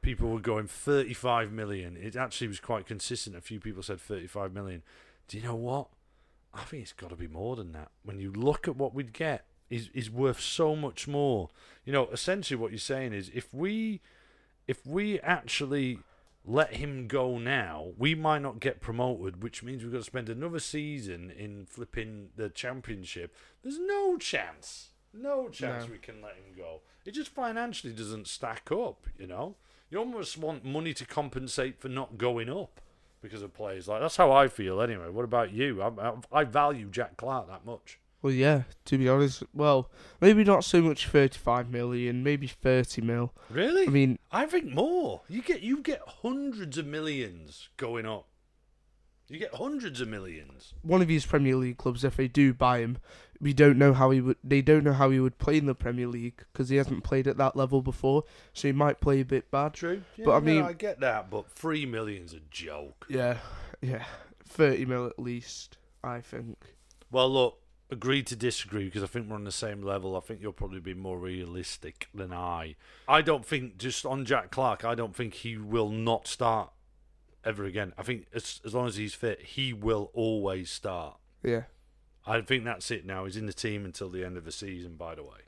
People 0.02 0.30
were 0.30 0.40
going 0.40 0.68
35 0.68 1.52
million. 1.52 1.98
It 1.98 2.16
actually 2.16 2.48
was 2.48 2.60
quite 2.62 2.86
consistent. 2.86 3.36
A 3.36 3.42
few 3.42 3.60
people 3.60 3.84
said 3.84 4.00
35 4.00 4.54
million. 4.54 4.84
Do 5.28 5.38
you 5.38 5.44
know 5.44 5.56
what? 5.56 5.88
I 6.54 6.62
think 6.62 6.84
it's 6.84 6.94
got 6.94 7.10
to 7.10 7.16
be 7.18 7.28
more 7.28 7.58
than 7.58 7.74
that. 7.74 7.90
When 8.04 8.20
you 8.20 8.32
look 8.32 8.68
at 8.70 8.78
what 8.78 8.94
we'd 8.94 9.12
get, 9.12 9.46
is 9.70 9.90
is 9.94 10.10
worth 10.10 10.40
so 10.40 10.76
much 10.76 11.08
more. 11.08 11.50
You 11.86 11.94
know, 11.94 12.08
essentially 12.12 12.60
what 12.60 12.72
you're 12.72 12.80
saying 12.80 13.14
is 13.14 13.30
if 13.34 13.54
we 13.54 14.02
if 14.68 14.86
we 14.86 15.20
actually 15.22 16.00
let 16.48 16.76
him 16.76 17.08
go 17.08 17.38
now, 17.40 17.88
we 17.98 18.14
might 18.14 18.42
not 18.42 18.60
get 18.60 18.80
promoted, 18.80 19.42
which 19.42 19.64
means 19.64 19.84
we've 19.84 19.92
got 19.92 20.00
to 20.00 20.04
spend 20.04 20.30
another 20.30 20.60
season 20.60 21.32
in 21.32 21.66
flipping 21.66 22.30
the 22.36 22.50
championship. 22.50 23.34
There's 23.64 23.80
no 23.80 24.18
chance. 24.18 24.90
No 25.12 25.50
chance 25.50 25.86
No. 25.86 25.92
we 25.92 25.98
can 25.98 26.22
let 26.22 26.36
him 26.36 26.54
go. 26.56 26.82
It 27.04 27.12
just 27.16 27.30
financially 27.30 27.94
doesn't 27.94 28.28
stack 28.28 28.70
up, 28.72 29.08
you 29.18 29.26
know? 29.28 29.56
You 29.90 30.00
almost 30.00 30.38
want 30.38 30.66
money 30.66 30.94
to 30.94 31.06
compensate 31.06 31.80
for 31.80 31.90
not 31.90 32.18
going 32.18 32.50
up 32.50 32.82
because 33.22 33.42
of 33.42 33.54
players 33.54 33.88
like 33.88 34.02
that's 34.02 34.18
how 34.18 34.32
I 34.32 34.48
feel 34.48 34.82
anyway. 34.82 35.10
What 35.10 35.26
about 35.26 35.52
you? 35.52 35.82
I, 35.82 35.88
I, 35.88 36.14
I 36.32 36.44
value 36.44 36.90
Jack 36.92 37.18
Clarke 37.18 37.48
that 37.48 37.66
much. 37.66 37.98
Well, 38.26 38.34
yeah. 38.34 38.64
To 38.86 38.98
be 38.98 39.08
honest, 39.08 39.44
well, 39.54 39.92
maybe 40.20 40.44
not 40.44 40.64
so 40.64 40.82
much 40.82 41.06
thirty-five 41.06 41.70
million, 41.70 42.24
maybe 42.24 42.48
thirty 42.48 43.00
mil. 43.00 43.36
Really? 43.52 43.86
I 43.86 43.92
mean, 43.92 44.18
I 44.32 44.48
think 44.48 44.74
more. 44.74 45.22
You 45.30 45.44
get 45.44 45.62
you 45.62 45.84
get 45.84 46.02
hundreds 46.24 46.80
of 46.80 46.88
millions 46.88 47.70
going 47.78 48.08
up. 48.08 48.26
You 49.28 49.38
get 49.38 49.54
hundreds 49.54 50.02
of 50.02 50.08
millions. 50.08 50.74
one 50.82 51.04
of 51.04 51.08
these 51.08 51.24
Premier 51.24 51.56
League 51.56 51.78
clubs, 51.78 52.04
if 52.04 52.18
they 52.18 52.28
do 52.28 52.52
buy 52.52 52.80
him, 52.80 52.98
we 53.40 53.54
don't 53.54 53.78
know 53.78 53.94
how 53.94 54.10
he 54.10 54.22
would. 54.22 54.38
They 54.44 54.64
don't 54.64 54.84
know 54.84 54.94
how 54.94 55.12
he 55.12 55.20
would 55.20 55.38
play 55.38 55.58
in 55.58 55.68
the 55.68 55.76
Premier 55.76 56.08
League 56.08 56.44
because 56.52 56.70
he 56.70 56.78
hasn't 56.78 57.04
played 57.04 57.28
at 57.28 57.38
that 57.38 57.56
level 57.56 57.84
before. 57.84 58.24
So 58.54 58.68
he 58.68 58.72
might 58.72 59.02
play 59.02 59.20
a 59.20 59.26
bit 59.26 59.52
bad. 59.52 59.76
True. 59.76 60.02
But 60.18 60.32
I 60.32 60.40
no, 60.40 60.46
mean- 60.46 60.64
I 60.64 60.74
get 60.74 61.00
that, 61.02 61.30
but 61.30 61.52
three 61.52 61.86
million's 61.86 62.34
a 62.34 62.40
joke. 62.50 63.06
Yeah, 63.08 63.38
yeah, 63.84 64.06
thirty 64.44 64.84
mil 64.84 65.06
at 65.06 65.20
least. 65.20 65.78
I 66.04 66.22
think. 66.22 66.58
Well, 67.12 67.30
look, 67.30 67.60
agree 67.90 68.24
to 68.24 68.36
disagree 68.36 68.86
because 68.86 69.04
I 69.04 69.08
think 69.08 69.30
we're 69.30 69.36
on 69.36 69.44
the 69.44 69.52
same 69.52 69.82
level. 69.82 70.16
I 70.18 70.20
think 70.20 70.42
you'll 70.42 70.54
probably 70.54 70.80
be 70.80 70.94
more 70.94 71.20
realistic 71.20 72.08
than 72.14 72.34
I. 72.34 72.76
I 73.08 73.22
don't 73.22 73.46
think 73.46 73.78
just 73.78 74.06
on 74.06 74.26
Jack 74.26 74.52
Clarke. 74.52 74.84
I 74.84 74.96
don't 74.96 75.16
think 75.16 75.36
he 75.36 75.58
will 75.58 75.90
not 75.90 76.28
start 76.28 76.72
ever 77.44 77.64
again. 77.64 77.94
I 77.98 78.04
think 78.04 78.26
as 78.34 78.60
as 78.66 78.74
long 78.74 78.88
as 78.88 78.96
he's 78.96 79.14
fit, 79.14 79.42
he 79.42 79.72
will 79.74 80.10
always 80.14 80.72
start. 80.72 81.18
Yeah. 81.44 81.64
I 82.28 82.42
think 82.42 82.66
that's 82.66 82.90
it 82.90 83.06
now. 83.06 83.26
He's 83.26 83.38
in 83.38 83.46
the 83.46 83.54
team 83.54 83.86
until 83.86 84.10
the 84.10 84.26
end 84.26 84.36
of 84.36 84.46
the 84.46 84.52
season. 84.52 84.96
By 84.96 85.14
the 85.16 85.24
way, 85.24 85.46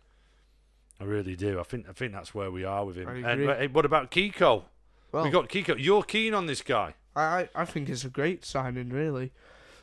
I 0.99 1.05
really 1.05 1.35
do. 1.35 1.59
I 1.59 1.63
think 1.63 1.89
I 1.89 1.93
think 1.93 2.13
that's 2.13 2.35
where 2.35 2.51
we 2.51 2.63
are 2.63 2.85
with 2.85 2.97
him. 2.97 3.25
And 3.25 3.49
uh, 3.49 3.67
what 3.69 3.85
about 3.85 4.11
Kiko? 4.11 4.65
Well, 5.11 5.23
we 5.23 5.31
got 5.31 5.49
Kiko. 5.49 5.75
You're 5.77 6.03
keen 6.03 6.33
on 6.35 6.45
this 6.45 6.61
guy. 6.61 6.93
I, 7.15 7.21
I 7.21 7.49
I 7.55 7.65
think 7.65 7.89
it's 7.89 8.03
a 8.03 8.09
great 8.09 8.45
signing, 8.45 8.89
really. 8.89 9.31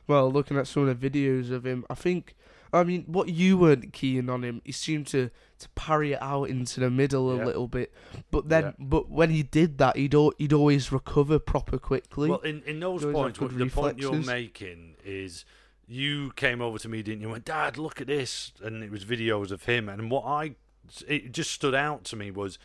Well, 0.06 0.30
looking 0.30 0.56
at 0.58 0.66
some 0.66 0.88
of 0.88 1.00
the 1.00 1.10
videos 1.10 1.50
of 1.50 1.64
him, 1.64 1.84
I 1.88 1.94
think. 1.94 2.34
I 2.72 2.82
mean, 2.82 3.04
what 3.06 3.28
you 3.28 3.56
weren't 3.56 3.92
keen 3.92 4.28
on 4.28 4.42
him, 4.42 4.60
he 4.64 4.72
seemed 4.72 5.06
to, 5.08 5.30
to 5.60 5.68
parry 5.76 6.12
it 6.12 6.18
out 6.20 6.44
into 6.50 6.80
the 6.80 6.90
middle 6.90 7.30
a 7.30 7.36
Yeah. 7.36 7.44
little 7.44 7.68
bit. 7.68 7.92
But 8.32 8.48
then, 8.48 8.64
Yeah. 8.64 8.72
but 8.80 9.08
when 9.08 9.30
he 9.30 9.44
did 9.44 9.78
that, 9.78 9.96
he'd 9.96 10.14
he'd 10.38 10.52
always 10.52 10.90
recover 10.90 11.38
proper 11.38 11.78
quickly. 11.78 12.28
Well, 12.30 12.40
in, 12.40 12.62
in 12.66 12.80
those 12.80 13.04
points, 13.04 13.38
the 13.38 13.66
point 13.72 13.98
you're 14.00 14.14
making 14.14 14.96
is 15.04 15.44
you 15.86 16.32
came 16.34 16.60
over 16.60 16.78
to 16.78 16.88
me, 16.88 17.02
didn't 17.02 17.20
you? 17.20 17.28
Went, 17.28 17.44
Dad, 17.44 17.78
look 17.78 18.00
at 18.00 18.08
this, 18.08 18.52
and 18.60 18.82
it 18.82 18.90
was 18.90 19.04
videos 19.04 19.52
of 19.52 19.64
him. 19.66 19.88
And 19.88 20.10
what 20.10 20.24
I, 20.24 20.56
it 21.06 21.30
just 21.30 21.52
stood 21.52 21.74
out 21.76 22.02
to 22.04 22.16
me 22.16 22.32
was, 22.32 22.58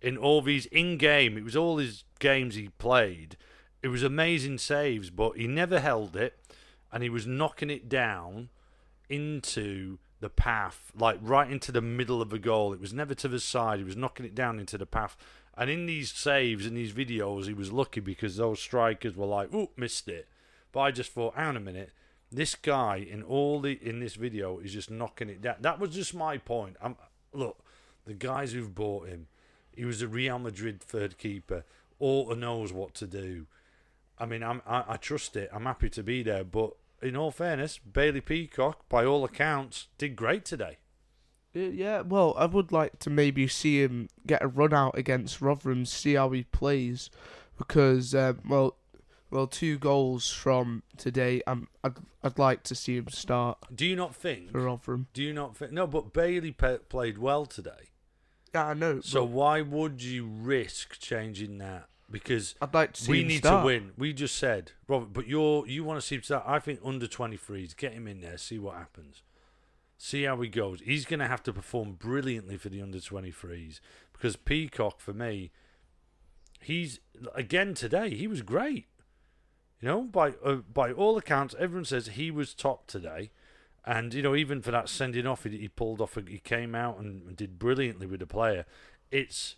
in 0.00 0.16
all 0.16 0.40
these 0.40 0.66
in-game, 0.66 1.36
it 1.36 1.42
was 1.42 1.56
all 1.56 1.78
his 1.78 2.04
games 2.20 2.54
he 2.54 2.68
played. 2.78 3.36
It 3.82 3.88
was 3.88 4.04
amazing 4.04 4.58
saves, 4.58 5.10
but 5.10 5.36
he 5.36 5.48
never 5.48 5.80
held 5.80 6.14
it, 6.14 6.37
and 6.92 7.02
he 7.02 7.10
was 7.10 7.26
knocking 7.26 7.70
it 7.70 7.88
down 7.88 8.48
into 9.08 9.98
the 10.20 10.28
path, 10.28 10.92
like 10.98 11.18
right 11.22 11.50
into 11.50 11.72
the 11.72 11.80
middle 11.80 12.20
of 12.20 12.30
the 12.30 12.38
goal. 12.38 12.72
It 12.72 12.80
was 12.80 12.92
never 12.92 13.14
to 13.14 13.28
the 13.28 13.40
side. 13.40 13.78
He 13.78 13.84
was 13.84 13.96
knocking 13.96 14.26
it 14.26 14.34
down 14.34 14.58
into 14.58 14.78
the 14.78 14.86
path. 14.86 15.16
And 15.56 15.70
in 15.70 15.86
these 15.86 16.12
saves, 16.12 16.66
in 16.66 16.74
these 16.74 16.92
videos, 16.92 17.46
he 17.46 17.54
was 17.54 17.72
lucky 17.72 18.00
because 18.00 18.36
those 18.36 18.60
strikers 18.60 19.16
were 19.16 19.26
like, 19.26 19.52
"Ooh, 19.52 19.70
missed 19.76 20.08
it." 20.08 20.28
But 20.72 20.80
I 20.80 20.90
just 20.90 21.12
thought, 21.12 21.34
hang 21.34 21.48
on 21.48 21.56
a 21.56 21.60
minute, 21.60 21.92
this 22.30 22.54
guy 22.54 22.96
in 22.96 23.22
all 23.22 23.60
the 23.60 23.78
in 23.82 24.00
this 24.00 24.14
video 24.14 24.58
is 24.58 24.72
just 24.72 24.90
knocking 24.90 25.28
it 25.28 25.40
down. 25.40 25.56
That 25.60 25.78
was 25.78 25.94
just 25.94 26.14
my 26.14 26.38
point. 26.38 26.76
I'm 26.80 26.96
look, 27.32 27.64
the 28.06 28.14
guys 28.14 28.52
who've 28.52 28.74
bought 28.74 29.08
him, 29.08 29.28
he 29.74 29.84
was 29.84 30.02
a 30.02 30.08
Real 30.08 30.38
Madrid 30.38 30.80
third 30.80 31.18
keeper. 31.18 31.64
Orta 31.98 32.38
knows 32.38 32.72
what 32.72 32.94
to 32.94 33.06
do. 33.06 33.46
I 34.20 34.26
mean, 34.26 34.42
I'm, 34.42 34.62
I, 34.66 34.84
I 34.88 34.96
trust 34.96 35.36
it. 35.36 35.50
I'm 35.52 35.64
happy 35.64 35.90
to 35.90 36.02
be 36.02 36.22
there. 36.22 36.44
But 36.44 36.72
in 37.02 37.16
all 37.16 37.30
fairness, 37.30 37.78
Bailey 37.78 38.20
Peacock, 38.20 38.88
by 38.88 39.04
all 39.04 39.24
accounts, 39.24 39.86
did 39.98 40.16
great 40.16 40.44
today. 40.44 40.78
Uh, 41.54 41.60
Yeah, 41.60 42.00
well, 42.02 42.34
I 42.36 42.46
would 42.46 42.72
like 42.72 42.98
to 43.00 43.10
maybe 43.10 43.46
see 43.48 43.82
him 43.82 44.08
get 44.26 44.42
a 44.42 44.48
run 44.48 44.74
out 44.74 44.98
against 44.98 45.40
Rotherham, 45.40 45.84
see 45.86 46.14
how 46.14 46.30
he 46.30 46.42
plays, 46.44 47.10
because 47.56 48.14
um, 48.14 48.40
well, 48.48 48.76
well, 49.30 49.46
two 49.46 49.78
goals 49.78 50.30
from 50.32 50.82
today. 50.96 51.42
Um, 51.46 51.68
I'd 51.84 51.96
I'd 52.22 52.38
like 52.38 52.62
to 52.64 52.74
see 52.74 52.96
him 52.96 53.08
start 53.08 53.58
Do 53.74 53.86
you 53.86 53.94
not 53.94 54.14
think? 54.14 54.50
for 54.50 54.62
Rotherham. 54.62 55.06
Do 55.12 55.22
you 55.22 55.32
not 55.32 55.56
think? 55.56 55.72
No, 55.72 55.86
but 55.86 56.12
Bailey 56.12 56.50
pe- 56.52 56.78
played 56.88 57.18
well 57.18 57.46
today. 57.46 57.90
Yeah, 58.54 58.68
I 58.68 58.74
know. 58.74 59.00
So 59.02 59.22
why 59.24 59.60
would 59.60 60.02
you 60.02 60.26
risk 60.26 60.98
changing 60.98 61.58
that? 61.58 61.88
Because 62.10 62.54
I'd 62.62 62.72
like 62.72 62.96
we 63.06 63.22
need 63.22 63.38
start. 63.38 63.62
to 63.62 63.66
win. 63.66 63.92
We 63.98 64.14
just 64.14 64.36
said, 64.36 64.72
Robert, 64.86 65.12
but 65.12 65.26
you're 65.26 65.66
you 65.66 65.84
want 65.84 66.00
to 66.00 66.06
see 66.06 66.14
him 66.14 66.22
start. 66.22 66.44
I 66.46 66.58
think 66.58 66.80
under 66.82 67.06
23s, 67.06 67.76
get 67.76 67.92
him 67.92 68.08
in 68.08 68.20
there, 68.20 68.38
see 68.38 68.58
what 68.58 68.76
happens, 68.76 69.22
see 69.98 70.22
how 70.22 70.40
he 70.40 70.48
goes. 70.48 70.80
He's 70.80 71.04
going 71.04 71.20
to 71.20 71.28
have 71.28 71.42
to 71.42 71.52
perform 71.52 71.92
brilliantly 71.92 72.56
for 72.56 72.70
the 72.70 72.80
under 72.80 72.98
23s 72.98 73.80
because 74.12 74.36
Peacock, 74.36 75.00
for 75.00 75.12
me, 75.12 75.50
he's 76.60 77.00
again 77.34 77.74
today. 77.74 78.14
He 78.14 78.26
was 78.26 78.42
great. 78.42 78.86
You 79.80 79.88
know, 79.88 80.02
by 80.02 80.30
uh, 80.44 80.56
by 80.72 80.92
all 80.92 81.16
accounts, 81.18 81.54
everyone 81.58 81.84
says 81.84 82.08
he 82.08 82.30
was 82.30 82.54
top 82.54 82.86
today. 82.86 83.30
And 83.84 84.12
you 84.12 84.22
know, 84.22 84.34
even 84.34 84.60
for 84.60 84.70
that 84.70 84.88
sending 84.88 85.26
off, 85.26 85.44
he, 85.44 85.56
he 85.56 85.68
pulled 85.68 86.00
off. 86.00 86.18
He 86.26 86.38
came 86.38 86.74
out 86.74 86.98
and 86.98 87.36
did 87.36 87.58
brilliantly 87.58 88.06
with 88.06 88.20
the 88.20 88.26
player. 88.26 88.66
It's 89.10 89.56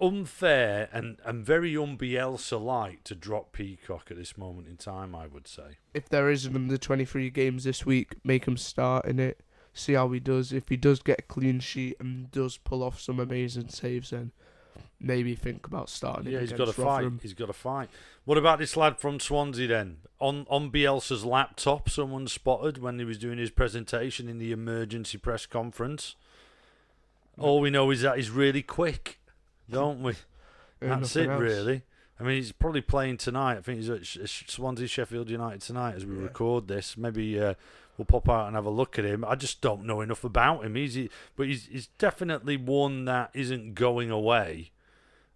unfair 0.00 0.88
and, 0.92 1.18
and 1.24 1.44
very 1.44 1.76
un-Bielsa 1.76 2.62
like 2.62 3.04
to 3.04 3.14
drop 3.14 3.52
Peacock 3.52 4.10
at 4.10 4.16
this 4.16 4.36
moment 4.36 4.68
in 4.68 4.76
time. 4.76 5.14
I 5.14 5.26
would 5.26 5.48
say. 5.48 5.78
If 5.94 6.08
there 6.08 6.30
is 6.30 6.46
an 6.46 6.54
under 6.54 6.78
twenty 6.78 7.04
three 7.04 7.30
games 7.30 7.64
this 7.64 7.86
week, 7.86 8.14
make 8.24 8.46
him 8.46 8.56
start 8.56 9.06
in 9.06 9.18
it. 9.18 9.40
See 9.72 9.92
how 9.92 10.10
he 10.10 10.20
does. 10.20 10.52
If 10.52 10.68
he 10.68 10.76
does 10.76 11.00
get 11.02 11.18
a 11.18 11.22
clean 11.22 11.60
sheet 11.60 11.96
and 12.00 12.30
does 12.30 12.56
pull 12.56 12.82
off 12.82 12.98
some 12.98 13.20
amazing 13.20 13.68
saves, 13.68 14.08
then 14.10 14.32
maybe 14.98 15.34
think 15.34 15.66
about 15.66 15.90
starting. 15.90 16.32
Yeah, 16.32 16.40
he's 16.40 16.52
got 16.52 16.68
a 16.68 16.72
fight. 16.72 17.10
He's 17.20 17.34
got 17.34 17.46
to 17.46 17.52
fight. 17.52 17.90
What 18.24 18.38
about 18.38 18.58
this 18.58 18.76
lad 18.76 18.98
from 18.98 19.20
Swansea 19.20 19.68
then? 19.68 19.98
On 20.18 20.46
on 20.48 20.70
Bielsa's 20.70 21.26
laptop, 21.26 21.90
someone 21.90 22.26
spotted 22.26 22.78
when 22.78 22.98
he 22.98 23.04
was 23.04 23.18
doing 23.18 23.36
his 23.36 23.50
presentation 23.50 24.28
in 24.30 24.38
the 24.38 24.50
emergency 24.50 25.18
press 25.18 25.44
conference. 25.44 26.16
Mm. 27.38 27.44
All 27.44 27.60
we 27.60 27.68
know 27.68 27.90
is 27.90 28.00
that 28.00 28.16
he's 28.16 28.30
really 28.30 28.62
quick, 28.62 29.18
don't 29.70 30.02
we? 30.02 30.14
That's 30.80 31.16
it, 31.16 31.28
else. 31.28 31.40
really. 31.40 31.82
I 32.18 32.22
mean, 32.22 32.36
he's 32.36 32.52
probably 32.52 32.80
playing 32.80 33.18
tonight. 33.18 33.58
I 33.58 33.60
think 33.60 33.78
he's 33.78 33.90
at 33.90 34.06
Sh- 34.06 34.18
Sh- 34.24 34.44
Swansea 34.48 34.86
Sheffield 34.88 35.28
United 35.28 35.60
tonight 35.60 35.96
as 35.96 36.06
we 36.06 36.16
Yeah. 36.16 36.22
record 36.22 36.66
this. 36.68 36.96
Maybe 36.96 37.38
uh, 37.40 37.54
we'll 37.98 38.06
pop 38.06 38.28
out 38.28 38.46
and 38.46 38.56
have 38.56 38.64
a 38.66 38.70
look 38.70 38.98
at 38.98 39.04
him. 39.04 39.24
I 39.24 39.34
just 39.34 39.60
don't 39.60 39.84
know 39.84 40.00
enough 40.00 40.24
about 40.24 40.64
him. 40.64 40.74
He's, 40.76 40.94
he, 40.94 41.10
but 41.36 41.46
he's, 41.46 41.66
he's 41.66 41.88
definitely 41.98 42.56
one 42.56 43.04
that 43.04 43.30
isn't 43.34 43.74
going 43.74 44.10
away 44.10 44.70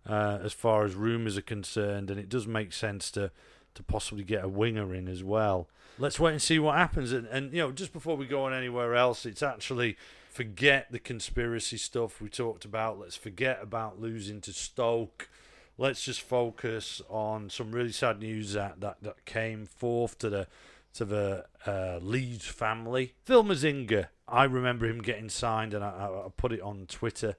uh, 0.08 0.38
as 0.42 0.52
far 0.54 0.84
as 0.84 0.94
rumours 0.94 1.36
are 1.36 1.42
concerned, 1.42 2.10
and 2.10 2.18
it 2.18 2.28
does 2.28 2.46
make 2.46 2.72
sense 2.72 3.10
to 3.12 3.30
to 3.72 3.84
possibly 3.84 4.24
get 4.24 4.42
a 4.42 4.48
winger 4.48 4.92
in 4.92 5.06
as 5.06 5.22
well. 5.22 5.68
Let's 5.96 6.18
wait 6.18 6.32
and 6.32 6.42
see 6.42 6.58
what 6.58 6.76
happens. 6.76 7.12
And, 7.12 7.28
and 7.28 7.52
you 7.52 7.58
know, 7.60 7.70
just 7.70 7.92
before 7.92 8.16
we 8.16 8.26
go 8.26 8.42
on 8.44 8.52
anywhere 8.52 8.96
else, 8.96 9.24
it's 9.24 9.44
actually 9.44 9.96
forget 10.30 10.90
the 10.90 10.98
conspiracy 10.98 11.76
stuff 11.76 12.20
we 12.20 12.28
talked 12.28 12.64
about. 12.64 12.98
Let's 12.98 13.16
forget 13.16 13.58
about 13.60 14.00
losing 14.00 14.40
to 14.42 14.52
Stoke. 14.52 15.28
Let's 15.76 16.04
just 16.04 16.20
focus 16.20 17.02
on 17.08 17.50
some 17.50 17.72
really 17.72 17.92
sad 17.92 18.20
news 18.20 18.52
that 18.52 18.80
that, 18.80 18.98
that 19.02 19.24
came 19.24 19.66
forth 19.66 20.18
to 20.18 20.30
the 20.30 20.46
to 20.94 21.04
the 21.04 21.46
uh, 21.66 21.98
Leeds 22.00 22.46
family. 22.46 23.14
Phil 23.24 23.44
Masinga, 23.44 24.08
I 24.26 24.44
remember 24.44 24.86
him 24.86 25.02
getting 25.02 25.28
signed, 25.28 25.74
and 25.74 25.84
I, 25.84 25.88
I, 25.88 26.28
put 26.36 26.52
it 26.52 26.60
on 26.60 26.86
Twitter. 26.86 27.36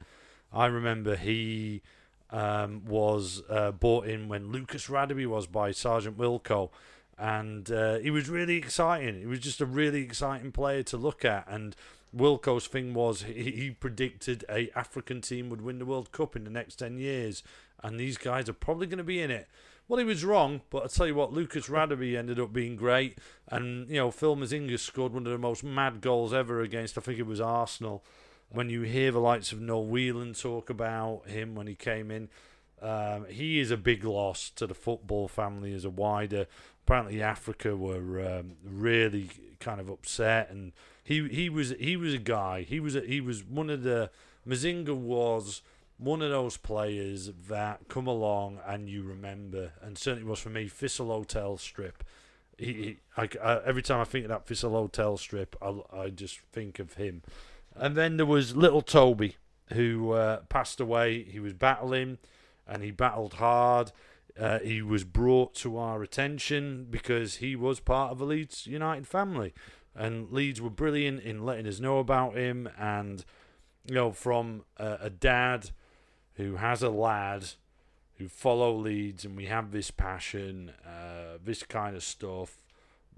I 0.53 0.67
remember 0.67 1.15
he 1.15 1.81
um, 2.29 2.85
was 2.85 3.43
uh, 3.49 3.71
bought 3.71 4.05
in 4.07 4.27
when 4.27 4.51
Lucas 4.51 4.87
Radebe 4.87 5.27
was 5.27 5.47
by 5.47 5.71
Sergeant 5.71 6.17
Wilko, 6.17 6.69
and 7.17 7.69
uh, 7.71 7.99
he 7.99 8.09
was 8.09 8.29
really 8.29 8.55
exciting. 8.55 9.19
He 9.19 9.25
was 9.25 9.39
just 9.39 9.61
a 9.61 9.65
really 9.65 10.01
exciting 10.01 10.51
player 10.51 10.83
to 10.83 10.97
look 10.97 11.23
at. 11.25 11.45
And 11.47 11.75
Wilko's 12.15 12.67
thing 12.67 12.93
was 12.93 13.23
he, 13.23 13.75
predicted 13.79 14.43
a 14.49 14.69
African 14.75 15.21
team 15.21 15.49
would 15.49 15.61
win 15.61 15.79
the 15.79 15.85
World 15.85 16.11
Cup 16.11 16.35
in 16.35 16.43
the 16.43 16.49
next 16.49 16.75
ten 16.75 16.97
years, 16.97 17.43
and 17.81 17.99
these 17.99 18.17
guys 18.17 18.49
are 18.49 18.53
probably 18.53 18.87
going 18.87 18.97
to 18.97 19.03
be 19.03 19.21
in 19.21 19.31
it. 19.31 19.47
Well, 19.87 19.99
he 19.99 20.05
was 20.05 20.23
wrong, 20.23 20.61
but 20.69 20.83
I 20.83 20.87
tell 20.87 21.07
you 21.07 21.15
what, 21.15 21.33
Lucas 21.33 21.67
Radebe 21.67 22.17
ended 22.17 22.39
up 22.39 22.53
being 22.53 22.75
great, 22.75 23.17
and 23.47 23.89
you 23.89 23.95
know 23.95 24.11
Phil 24.11 24.35
Masinga 24.35 24.77
scored 24.79 25.13
one 25.13 25.25
of 25.25 25.31
the 25.31 25.37
most 25.37 25.63
mad 25.63 26.01
goals 26.01 26.33
ever 26.33 26.61
against 26.61 26.97
I 26.97 27.01
think 27.01 27.19
it 27.19 27.25
was 27.25 27.41
Arsenal. 27.41 28.03
When 28.49 28.69
you 28.69 28.81
hear 28.81 29.11
the 29.11 29.19
likes 29.19 29.53
of 29.53 29.61
Noel 29.61 29.85
Whelan 29.85 30.33
talk 30.33 30.69
about 30.69 31.27
him 31.27 31.55
when 31.55 31.67
he 31.67 31.75
came 31.75 32.11
in, 32.11 32.27
um, 32.81 33.25
he 33.29 33.59
is 33.59 33.71
a 33.71 33.77
big 33.77 34.03
loss 34.03 34.49
to 34.51 34.67
the 34.67 34.73
football 34.73 35.27
family 35.27 35.73
as 35.73 35.85
a 35.85 35.89
wider. 35.89 36.47
Apparently, 36.85 37.21
Africa 37.21 37.75
were 37.75 38.39
um, 38.39 38.55
really 38.63 39.29
kind 39.59 39.79
of 39.79 39.89
upset, 39.89 40.49
and 40.49 40.71
he 41.03 41.27
he 41.29 41.49
was 41.49 41.73
he 41.79 41.95
was 41.95 42.13
a 42.13 42.19
guy. 42.19 42.63
He 42.63 42.79
was 42.79 42.95
a, 42.95 43.01
he 43.01 43.21
was 43.21 43.43
one 43.43 43.69
of 43.69 43.83
the 43.83 44.09
Masinga 44.47 44.95
was 44.95 45.61
one 45.97 46.23
of 46.23 46.31
those 46.31 46.57
players 46.57 47.29
that 47.47 47.81
come 47.87 48.07
along 48.07 48.59
and 48.65 48.89
you 48.89 49.03
remember, 49.03 49.73
and 49.81 49.97
certainly 49.97 50.27
was 50.27 50.39
for 50.39 50.49
me. 50.49 50.67
Thistle 50.67 51.07
Hotel 51.07 51.57
strip. 51.57 52.03
He, 52.57 52.73
he 52.73 52.97
I, 53.15 53.29
I, 53.43 53.61
every 53.63 53.83
time 53.83 54.01
I 54.01 54.05
think 54.05 54.25
of 54.25 54.29
that 54.29 54.47
Thistle 54.47 54.71
Hotel 54.71 55.15
strip, 55.17 55.55
I, 55.61 55.75
I 55.93 56.09
just 56.09 56.39
think 56.51 56.79
of 56.79 56.95
him. 56.95 57.21
And 57.75 57.95
then 57.95 58.17
there 58.17 58.25
was 58.25 58.55
little 58.55 58.81
Toby, 58.81 59.35
who 59.73 60.11
uh, 60.11 60.37
passed 60.49 60.79
away. 60.79 61.23
He 61.23 61.39
was 61.39 61.53
battling, 61.53 62.17
and 62.71 62.83
he 62.83 62.91
battled 62.91 63.35
hard. 63.35 63.91
Uh, 64.39 64.59
he 64.59 64.81
was 64.81 65.03
brought 65.03 65.53
to 65.53 65.77
our 65.77 66.01
attention 66.01 66.87
because 66.89 67.35
he 67.35 67.55
was 67.55 67.81
part 67.81 68.11
of 68.11 68.21
a 68.21 68.25
Leeds 68.25 68.65
United 68.65 69.05
family, 69.05 69.53
and 69.93 70.31
Leeds 70.31 70.61
were 70.61 70.69
brilliant 70.69 71.21
in 71.21 71.45
letting 71.45 71.67
us 71.67 71.81
know 71.81 71.99
about 71.99 72.37
him. 72.37 72.69
And 72.79 73.25
you 73.85 73.95
know, 73.95 74.11
from 74.11 74.63
uh, 74.77 74.97
a 75.01 75.09
dad 75.09 75.71
who 76.35 76.55
has 76.55 76.81
a 76.81 76.89
lad 76.89 77.49
who 78.17 78.29
follow 78.29 78.73
Leeds, 78.73 79.25
and 79.25 79.35
we 79.35 79.47
have 79.47 79.71
this 79.71 79.91
passion, 79.91 80.71
uh, 80.85 81.37
this 81.43 81.63
kind 81.63 81.95
of 81.95 82.03
stuff 82.03 82.57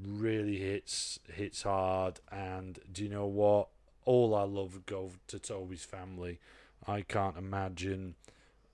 really 0.02 0.58
hits 0.58 1.20
hits 1.32 1.64
hard. 1.64 2.20
And 2.32 2.80
do 2.92 3.04
you 3.04 3.10
know 3.10 3.28
what? 3.28 3.68
All 4.06 4.34
our 4.34 4.48
love 4.48 4.86
go 4.86 5.12
to 5.28 5.40
Toby's 5.40 5.86
family. 5.86 6.40
I 6.88 7.02
can't 7.02 7.38
imagine, 7.38 8.16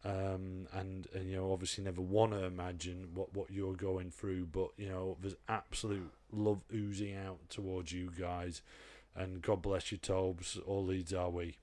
um, 0.06 0.68
and 0.74 1.08
and 1.14 1.30
you 1.30 1.36
know, 1.36 1.52
obviously 1.52 1.84
never 1.84 2.02
want 2.02 2.32
to 2.32 2.46
imagine 2.46 3.10
what 3.14 3.34
what 3.34 3.52
you're 3.52 3.74
going 3.74 4.12
through. 4.12 4.46
But 4.46 4.70
you 4.78 4.88
know, 4.88 5.18
there's 5.22 5.36
absolute 5.48 6.12
love 6.32 6.62
oozing 6.74 7.16
out 7.16 7.50
towards 7.50 7.92
you 7.92 8.12
guys, 8.18 8.62
and 9.16 9.42
God 9.42 9.62
bless 9.62 9.92
you, 9.92 9.98
Tobes. 9.98 10.58
All 10.66 10.86
leads 10.86 11.14
are 11.14 11.30
we. 11.30 11.58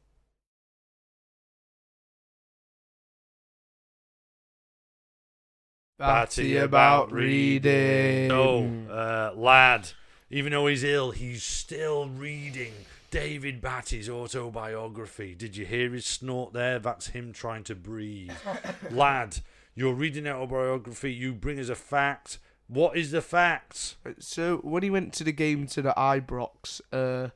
Batty 5.99 6.59
about 6.59 7.11
reading. 7.11 8.29
No, 8.29 8.71
uh, 8.91 9.33
lad, 9.35 9.93
even 10.31 10.53
though 10.53 10.67
he's 10.67 10.85
ill, 10.85 11.13
he's 11.13 11.43
still 11.43 12.07
reading 12.07 12.75
David 13.11 13.61
Batty's 13.61 14.09
autobiography. 14.09 15.35
Did 15.35 15.57
you 15.57 15.65
hear 15.65 15.91
his 15.91 16.07
snort 16.07 16.53
there? 16.53 16.79
That's 16.79 17.09
him 17.09 17.33
trying 17.33 17.65
to 17.65 17.75
breathe. 17.75 18.33
lad, 18.91 19.39
you're 19.75 19.95
reading 19.95 20.27
autobiography. 20.27 21.13
You 21.13 21.33
bring 21.33 21.59
us 21.59 21.69
a 21.69 21.75
fact. 21.75 22.39
What 22.69 22.97
is 22.97 23.13
the 23.13 23.23
fact? 23.23 23.97
So 24.19 24.59
when 24.59 24.83
he 24.83 24.91
went 24.91 25.13
to 25.15 25.25
the 25.25 25.33
game 25.33 25.67
to 25.69 25.83
the 25.83 25.95
Ibrox 25.97 26.81
uh, 26.93 27.31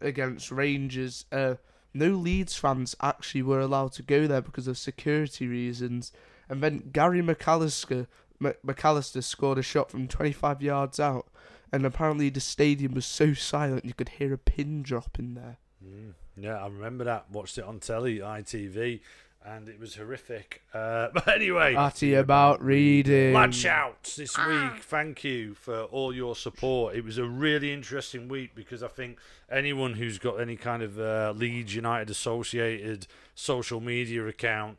against 0.00 0.50
Rangers, 0.50 1.24
uh, 1.32 1.54
no 1.94 2.08
Leeds 2.10 2.56
fans 2.56 2.94
actually 3.00 3.42
were 3.42 3.60
allowed 3.60 3.92
to 3.92 4.02
go 4.02 4.26
there 4.26 4.42
because 4.42 4.68
of 4.68 4.76
security 4.76 5.46
reasons. 5.46 6.12
And 6.48 6.62
then 6.62 6.90
Gary 6.92 7.22
McAllister 7.22 8.06
M- 8.42 8.54
McAllister 8.66 9.22
scored 9.22 9.58
a 9.58 9.62
shot 9.62 9.90
from 9.90 10.08
25 10.08 10.62
yards 10.62 11.00
out, 11.00 11.28
and 11.74 11.84
apparently 11.84 12.30
the 12.30 12.40
stadium 12.40 12.94
was 12.94 13.04
so 13.04 13.34
silent 13.34 13.84
you 13.84 13.94
could 13.94 14.10
hear 14.10 14.32
a 14.32 14.38
pin 14.38 14.82
drop 14.82 15.18
in 15.18 15.34
there. 15.34 15.58
Yeah, 16.36 16.62
I 16.62 16.66
remember 16.66 17.04
that. 17.04 17.30
Watched 17.30 17.58
it 17.58 17.64
on 17.64 17.78
telly, 17.80 18.18
ITV, 18.18 19.00
and 19.44 19.68
it 19.68 19.78
was 19.78 19.94
horrific. 19.96 20.62
Uh, 20.72 21.08
but 21.14 21.28
anyway, 21.28 21.74
Arty 21.74 22.14
about 22.14 22.62
reading. 22.62 23.34
Lad 23.34 23.54
shouts 23.54 24.16
this 24.16 24.36
week. 24.38 24.82
Thank 24.82 25.22
you 25.24 25.54
for 25.54 25.82
all 25.84 26.14
your 26.14 26.34
support. 26.34 26.96
It 26.96 27.04
was 27.04 27.18
a 27.18 27.24
really 27.24 27.72
interesting 27.72 28.28
week 28.28 28.54
because 28.54 28.82
I 28.82 28.88
think 28.88 29.18
anyone 29.50 29.94
who's 29.94 30.18
got 30.18 30.40
any 30.40 30.56
kind 30.56 30.82
of 30.82 30.98
uh, 30.98 31.34
Leeds 31.36 31.74
United 31.74 32.08
associated 32.10 33.06
social 33.34 33.80
media 33.80 34.26
account 34.26 34.78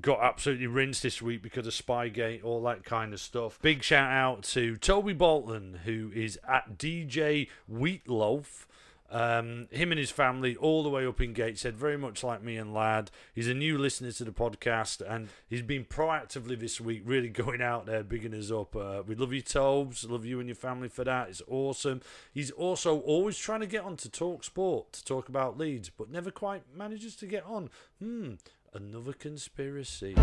got 0.00 0.20
absolutely 0.22 0.66
rinsed 0.66 1.02
this 1.02 1.22
week 1.22 1.42
because 1.42 1.66
of 1.66 1.72
Spygate, 1.72 2.44
all 2.44 2.62
that 2.62 2.84
kind 2.84 3.12
of 3.12 3.20
stuff. 3.20 3.58
Big 3.62 3.82
shout 3.82 4.10
out 4.10 4.42
to 4.44 4.76
Toby 4.76 5.12
Bolton, 5.12 5.80
who 5.84 6.10
is 6.14 6.38
at 6.48 6.76
DJ 6.76 7.48
Wheatloaf. 7.70 8.66
Um, 9.10 9.68
him 9.70 9.92
and 9.92 9.98
his 9.98 10.10
family, 10.10 10.56
all 10.56 10.82
the 10.82 10.88
way 10.88 11.06
up 11.06 11.20
in 11.20 11.34
Gateshead, 11.34 11.76
very 11.76 11.96
much 11.96 12.24
like 12.24 12.42
me 12.42 12.56
and 12.56 12.74
Lad. 12.74 13.12
He's 13.32 13.46
a 13.46 13.54
new 13.54 13.78
listener 13.78 14.10
to 14.10 14.24
the 14.24 14.32
podcast, 14.32 15.00
and 15.08 15.28
he's 15.46 15.62
been 15.62 15.84
proactively 15.84 16.58
this 16.58 16.80
week, 16.80 17.02
really 17.04 17.28
going 17.44 17.62
out 17.62 17.86
there, 17.86 18.02
bigging 18.02 18.34
us 18.34 18.50
up. 18.50 18.74
Uh, 18.74 19.02
we 19.06 19.14
love 19.14 19.32
you, 19.32 19.42
Tobes. 19.42 20.04
Love 20.04 20.24
you 20.24 20.40
and 20.40 20.48
your 20.48 20.56
family 20.56 20.88
for 20.88 21.04
that. 21.04 21.28
It's 21.28 21.42
awesome. 21.46 22.00
He's 22.32 22.50
also 22.50 22.98
always 22.98 23.38
trying 23.38 23.60
to 23.60 23.66
get 23.66 23.84
on 23.84 23.96
to 23.98 24.08
talk 24.08 24.42
sport, 24.42 24.92
to 24.94 25.04
talk 25.04 25.28
about 25.28 25.56
Leeds, 25.56 25.90
but 25.96 26.10
never 26.10 26.32
quite 26.32 26.62
manages 26.74 27.14
to 27.16 27.26
get 27.26 27.44
on. 27.46 27.70
Hmm, 28.00 28.32
another 28.74 29.12
conspiracy. 29.12 30.14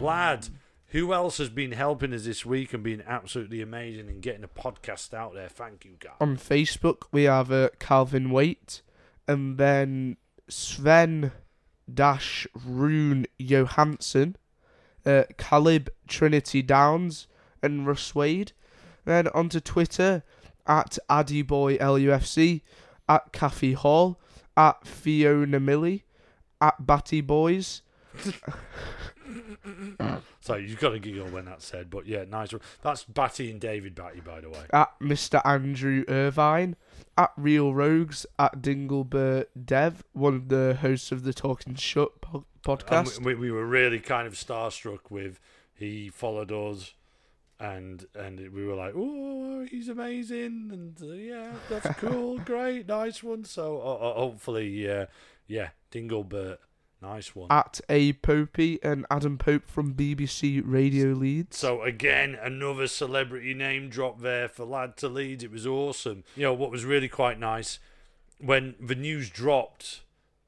Lad, 0.00 0.48
who 0.86 1.12
else 1.12 1.38
has 1.38 1.48
been 1.48 1.72
helping 1.72 2.12
us 2.12 2.24
this 2.24 2.44
week 2.44 2.72
and 2.74 2.82
been 2.82 3.02
absolutely 3.06 3.62
amazing 3.62 4.08
and 4.08 4.20
getting 4.20 4.42
a 4.42 4.48
podcast 4.48 5.14
out 5.14 5.34
there? 5.34 5.48
Thank 5.48 5.84
you, 5.84 5.92
guys. 5.98 6.14
On 6.20 6.36
Facebook, 6.36 7.04
we 7.12 7.24
have 7.24 7.52
uh, 7.52 7.70
Calvin 7.78 8.30
Waite, 8.30 8.82
and 9.28 9.56
then 9.58 10.16
Sven 10.48 11.32
Dash 11.92 12.46
Rune 12.64 13.26
Johansson, 13.38 14.36
uh, 15.06 15.24
Trinity 16.08 16.62
Downs, 16.62 17.28
and 17.62 17.86
Russ 17.86 18.14
Wade. 18.14 18.52
Then 19.04 19.28
onto 19.28 19.60
Twitter 19.60 20.24
at 20.66 20.98
AddyBoyLUFC, 21.08 22.62
at 23.08 23.32
Kathy 23.32 23.72
Hall, 23.72 24.19
at 24.60 24.86
Fiona 24.86 25.58
Millie, 25.58 26.04
at 26.60 26.86
Batty 26.86 27.22
Boys. 27.22 27.80
So 30.40 30.56
you've 30.56 30.80
got 30.80 30.90
to 30.90 30.98
giggle 30.98 31.28
when 31.28 31.44
that's 31.44 31.64
said, 31.64 31.88
but 31.90 32.06
yeah, 32.06 32.24
nice 32.24 32.52
one. 32.52 32.62
That's 32.82 33.04
Batty 33.04 33.50
and 33.50 33.60
David 33.60 33.94
Batty, 33.94 34.20
by 34.20 34.40
the 34.40 34.48
way. 34.50 34.64
at 34.72 34.98
Mr. 34.98 35.40
Andrew 35.44 36.02
Irvine, 36.08 36.74
at 37.16 37.30
Real 37.36 37.72
Rogues, 37.72 38.26
at 38.38 38.60
Dinglebert 38.60 39.46
Dev, 39.64 40.02
one 40.12 40.34
of 40.34 40.48
the 40.48 40.78
hosts 40.80 41.12
of 41.12 41.22
the 41.22 41.32
Talking 41.32 41.74
Shut 41.76 42.20
po- 42.20 42.46
podcast. 42.64 43.22
we, 43.22 43.34
we 43.34 43.52
were 43.52 43.66
really 43.66 44.00
kind 44.00 44.26
of 44.26 44.32
starstruck 44.32 45.10
with 45.10 45.38
he 45.74 46.08
followed 46.08 46.50
us, 46.50 46.94
and 47.60 48.06
and 48.14 48.38
we 48.52 48.64
were 48.64 48.74
like, 48.74 48.94
oh, 48.96 49.66
he's 49.70 49.88
amazing, 49.88 50.70
and 50.72 50.98
uh, 51.02 51.12
yeah, 51.14 51.52
that's 51.68 51.98
cool, 51.98 52.38
great, 52.44 52.88
nice 52.88 53.22
one. 53.22 53.44
So 53.44 53.80
uh, 53.80 53.94
uh, 53.94 54.14
hopefully, 54.14 54.68
yeah, 54.68 55.06
yeah, 55.46 55.68
Dinglebert, 55.92 56.56
nice 57.02 57.34
one. 57.36 57.48
at 57.50 57.80
A 57.90 58.14
Popey 58.14 58.78
and 58.82 59.04
Adam 59.10 59.36
Pope 59.36 59.68
from 59.68 59.94
BBC 59.94 60.62
Radio 60.64 61.08
Leeds. 61.08 61.58
So 61.58 61.82
again, 61.82 62.36
another 62.40 62.86
celebrity 62.86 63.52
name 63.52 63.90
drop 63.90 64.20
there 64.20 64.48
for 64.48 64.64
Lad 64.64 64.96
to 64.98 65.08
Leeds. 65.08 65.44
It 65.44 65.50
was 65.52 65.66
awesome. 65.66 66.24
You 66.34 66.44
know 66.44 66.54
what 66.54 66.70
was 66.70 66.84
really 66.84 67.08
quite 67.08 67.38
nice 67.38 67.78
when 68.38 68.74
the 68.80 68.94
news 68.94 69.28
dropped 69.28 70.00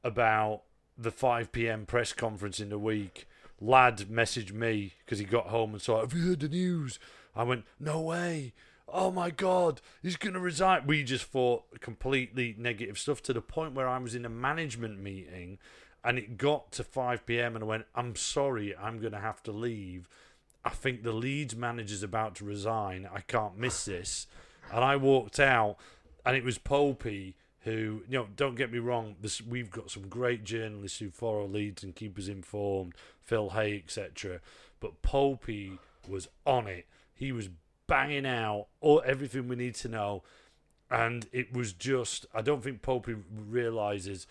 about 0.02 0.62
the 0.96 1.10
5 1.10 1.52
p.m. 1.52 1.84
press 1.84 2.12
conference 2.12 2.58
in 2.58 2.70
the 2.70 2.78
week. 2.78 3.26
Lad 3.62 3.98
messaged 4.10 4.52
me 4.52 4.94
because 5.04 5.18
he 5.18 5.24
got 5.24 5.48
home 5.48 5.72
and 5.72 5.80
saw, 5.80 6.00
"Have 6.00 6.14
you 6.14 6.28
heard 6.28 6.40
the 6.40 6.48
news?" 6.48 6.98
I 7.34 7.44
went, 7.44 7.64
"No 7.78 8.00
way." 8.00 8.52
Oh 8.88 9.10
my 9.10 9.30
god, 9.30 9.80
he's 10.02 10.16
going 10.16 10.34
to 10.34 10.40
resign. 10.40 10.86
We 10.86 11.02
just 11.04 11.24
thought 11.24 11.80
completely 11.80 12.54
negative 12.58 12.98
stuff 12.98 13.22
to 13.22 13.32
the 13.32 13.40
point 13.40 13.72
where 13.72 13.88
I 13.88 13.96
was 13.98 14.14
in 14.14 14.26
a 14.26 14.28
management 14.28 15.00
meeting 15.00 15.58
and 16.04 16.18
it 16.18 16.36
got 16.36 16.72
to 16.72 16.84
5 16.84 17.24
p.m. 17.24 17.54
and 17.54 17.64
I 17.64 17.66
went, 17.66 17.86
I'm 17.94 18.16
sorry, 18.16 18.76
I'm 18.76 18.98
going 18.98 19.12
to 19.12 19.20
have 19.20 19.42
to 19.44 19.52
leave. 19.52 20.08
I 20.64 20.70
think 20.70 21.02
the 21.02 21.12
Leeds 21.12 21.56
manager's 21.56 22.02
about 22.02 22.34
to 22.36 22.44
resign. 22.44 23.08
I 23.12 23.20
can't 23.20 23.56
miss 23.56 23.84
this. 23.84 24.26
And 24.72 24.84
I 24.84 24.96
walked 24.96 25.40
out, 25.40 25.76
and 26.24 26.36
it 26.36 26.44
was 26.44 26.58
Popey 26.58 27.34
who, 27.64 28.02
you 28.08 28.18
know, 28.18 28.26
don't 28.36 28.56
get 28.56 28.72
me 28.72 28.78
wrong, 28.78 29.16
this, 29.20 29.40
we've 29.40 29.70
got 29.70 29.90
some 29.90 30.08
great 30.08 30.44
journalists 30.44 30.98
who 30.98 31.10
follow 31.10 31.46
Leeds 31.46 31.84
and 31.84 31.94
keep 31.94 32.18
us 32.18 32.28
informed, 32.28 32.94
Phil 33.20 33.50
Hay, 33.50 33.76
etc. 33.76 34.40
But 34.80 35.02
Popey 35.02 35.78
was 36.08 36.26
on 36.44 36.66
it. 36.66 36.86
He 37.14 37.30
was 37.30 37.50
banging 37.86 38.26
out 38.26 38.66
all 38.80 39.00
everything 39.06 39.46
we 39.48 39.54
need 39.56 39.76
to 39.76 39.88
know. 39.88 40.24
And 40.90 41.28
it 41.32 41.52
was 41.52 41.72
just, 41.72 42.26
I 42.34 42.42
don't 42.42 42.64
think 42.64 42.82
Popey 42.82 43.22
realizes 43.48 44.26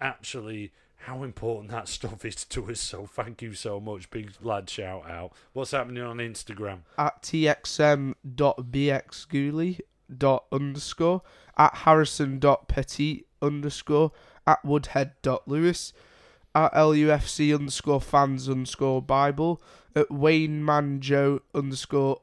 actually 0.00 0.72
how 0.96 1.22
important 1.22 1.70
that 1.70 1.86
stuff 1.88 2.24
is 2.24 2.44
to 2.44 2.68
us. 2.70 2.80
So 2.80 3.06
thank 3.06 3.42
you 3.42 3.54
so 3.54 3.78
much. 3.80 4.10
Big 4.10 4.32
lad 4.40 4.68
shout 4.68 5.08
out. 5.08 5.32
What's 5.52 5.70
happening 5.70 6.02
on 6.02 6.16
Instagram? 6.18 6.80
At 6.98 7.22
txm.bxgooley 7.22 9.80
dot 10.18 10.44
underscore 10.52 11.22
at 11.56 11.74
harrison 11.74 12.38
dot 12.38 12.68
petit 12.68 13.24
underscore 13.40 14.12
at 14.46 14.64
woodhead 14.64 15.12
dot 15.22 15.46
lewis 15.46 15.92
at 16.54 16.72
lufc 16.74 17.54
underscore 17.54 18.00
fans 18.00 18.48
underscore 18.48 19.00
bible 19.02 19.60
at 19.94 20.10
wayne 20.10 20.62
manjo 20.62 21.40
underscore 21.54 22.20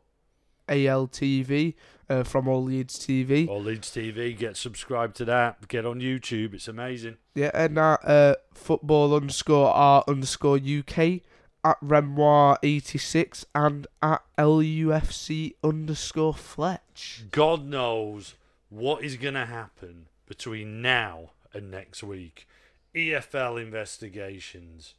altv 0.68 1.74
uh, 2.10 2.24
from 2.24 2.48
all 2.48 2.64
leeds 2.64 2.98
tv 3.00 3.48
All 3.48 3.62
Leeds 3.62 3.92
TV. 3.92 4.36
Get 4.36 4.58
subscribed 4.58 5.16
to 5.18 5.26
that. 5.26 5.68
Get 5.68 5.86
on 5.86 6.00
YouTube. 6.00 6.56
It's 6.56 6.68
amazing. 6.68 7.18
Yeah, 7.36 7.52
and 7.54 7.78
at 7.78 8.04
uh, 8.04 8.36
football 8.54 9.14
underscore 9.16 9.70
r 9.70 10.04
underscore 10.08 10.58
UK, 10.58 11.22
at 11.64 11.80
Remoir86, 11.82 13.46
and 13.54 13.88
at 14.02 14.22
LUFC 14.38 15.56
underscore 15.64 16.34
Fletch. 16.34 17.26
God 17.32 17.66
knows 17.66 18.36
what 18.70 19.04
is 19.04 19.18
going 19.18 19.34
to 19.34 19.46
happen 19.46 20.08
between 20.28 20.82
now 20.82 21.32
and 21.54 21.72
next 21.72 22.04
week. 22.04 22.48
EFL 22.96 23.62
investigations. 23.62 24.96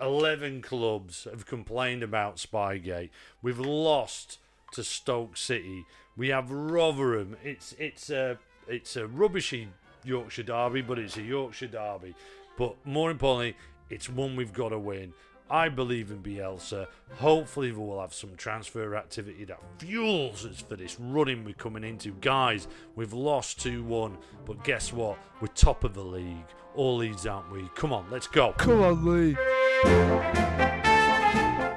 11 0.00 0.62
clubs 0.62 1.24
have 1.24 1.46
complained 1.46 2.02
about 2.02 2.36
Spygate. 2.36 3.10
We've 3.42 3.58
lost 3.58 4.38
to 4.72 4.84
Stoke 4.84 5.36
City. 5.36 5.84
We 6.16 6.28
have 6.28 6.50
Rotherham. 6.50 7.36
It's 7.42 7.74
it's 7.78 8.10
a 8.10 8.38
it's 8.68 8.96
a 8.96 9.06
rubbishy 9.06 9.68
Yorkshire 10.04 10.44
derby, 10.44 10.82
but 10.82 10.98
it's 10.98 11.16
a 11.16 11.22
Yorkshire 11.22 11.68
derby. 11.68 12.14
But 12.56 12.74
more 12.84 13.10
importantly, 13.10 13.56
it's 13.90 14.08
one 14.08 14.36
we've 14.36 14.52
got 14.52 14.70
to 14.70 14.78
win. 14.78 15.12
I 15.50 15.68
believe 15.70 16.10
in 16.10 16.22
Bielsa. 16.22 16.86
Hopefully, 17.16 17.72
we 17.72 17.78
will 17.78 18.00
have 18.00 18.12
some 18.12 18.36
transfer 18.36 18.94
activity 18.96 19.44
that 19.46 19.58
fuels 19.78 20.44
us 20.44 20.60
for 20.60 20.76
this 20.76 21.00
running 21.00 21.44
we're 21.44 21.54
coming 21.54 21.84
into. 21.84 22.12
Guys, 22.20 22.68
we've 22.96 23.14
lost 23.14 23.60
2 23.62 23.82
1, 23.84 24.18
but 24.44 24.62
guess 24.62 24.92
what? 24.92 25.18
We're 25.40 25.48
top 25.48 25.84
of 25.84 25.94
the 25.94 26.04
league. 26.04 26.44
All 26.74 26.96
Leeds, 26.98 27.26
aren't 27.26 27.50
we? 27.50 27.68
Come 27.74 27.92
on, 27.92 28.06
let's 28.10 28.26
go. 28.26 28.52
Come 28.58 28.82
on, 28.82 29.04
Lee. 29.04 29.36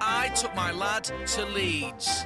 I 0.03 0.31
took 0.35 0.53
my 0.55 0.71
lad 0.71 1.05
to 1.05 1.45
Leeds. 1.45 2.25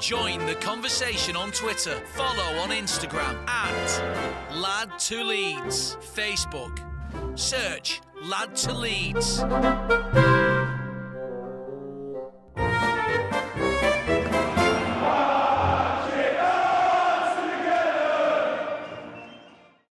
Join 0.00 0.44
the 0.46 0.54
conversation 0.56 1.36
on 1.36 1.50
Twitter. 1.52 2.00
Follow 2.14 2.58
on 2.60 2.70
Instagram 2.70 3.36
at 3.48 4.54
Lad 4.54 4.98
to 5.00 5.24
Leeds. 5.24 5.96
Facebook. 6.14 6.87
Search 7.38 8.00
Lad 8.20 8.56
to 8.56 8.72
Leeds. 8.74 10.37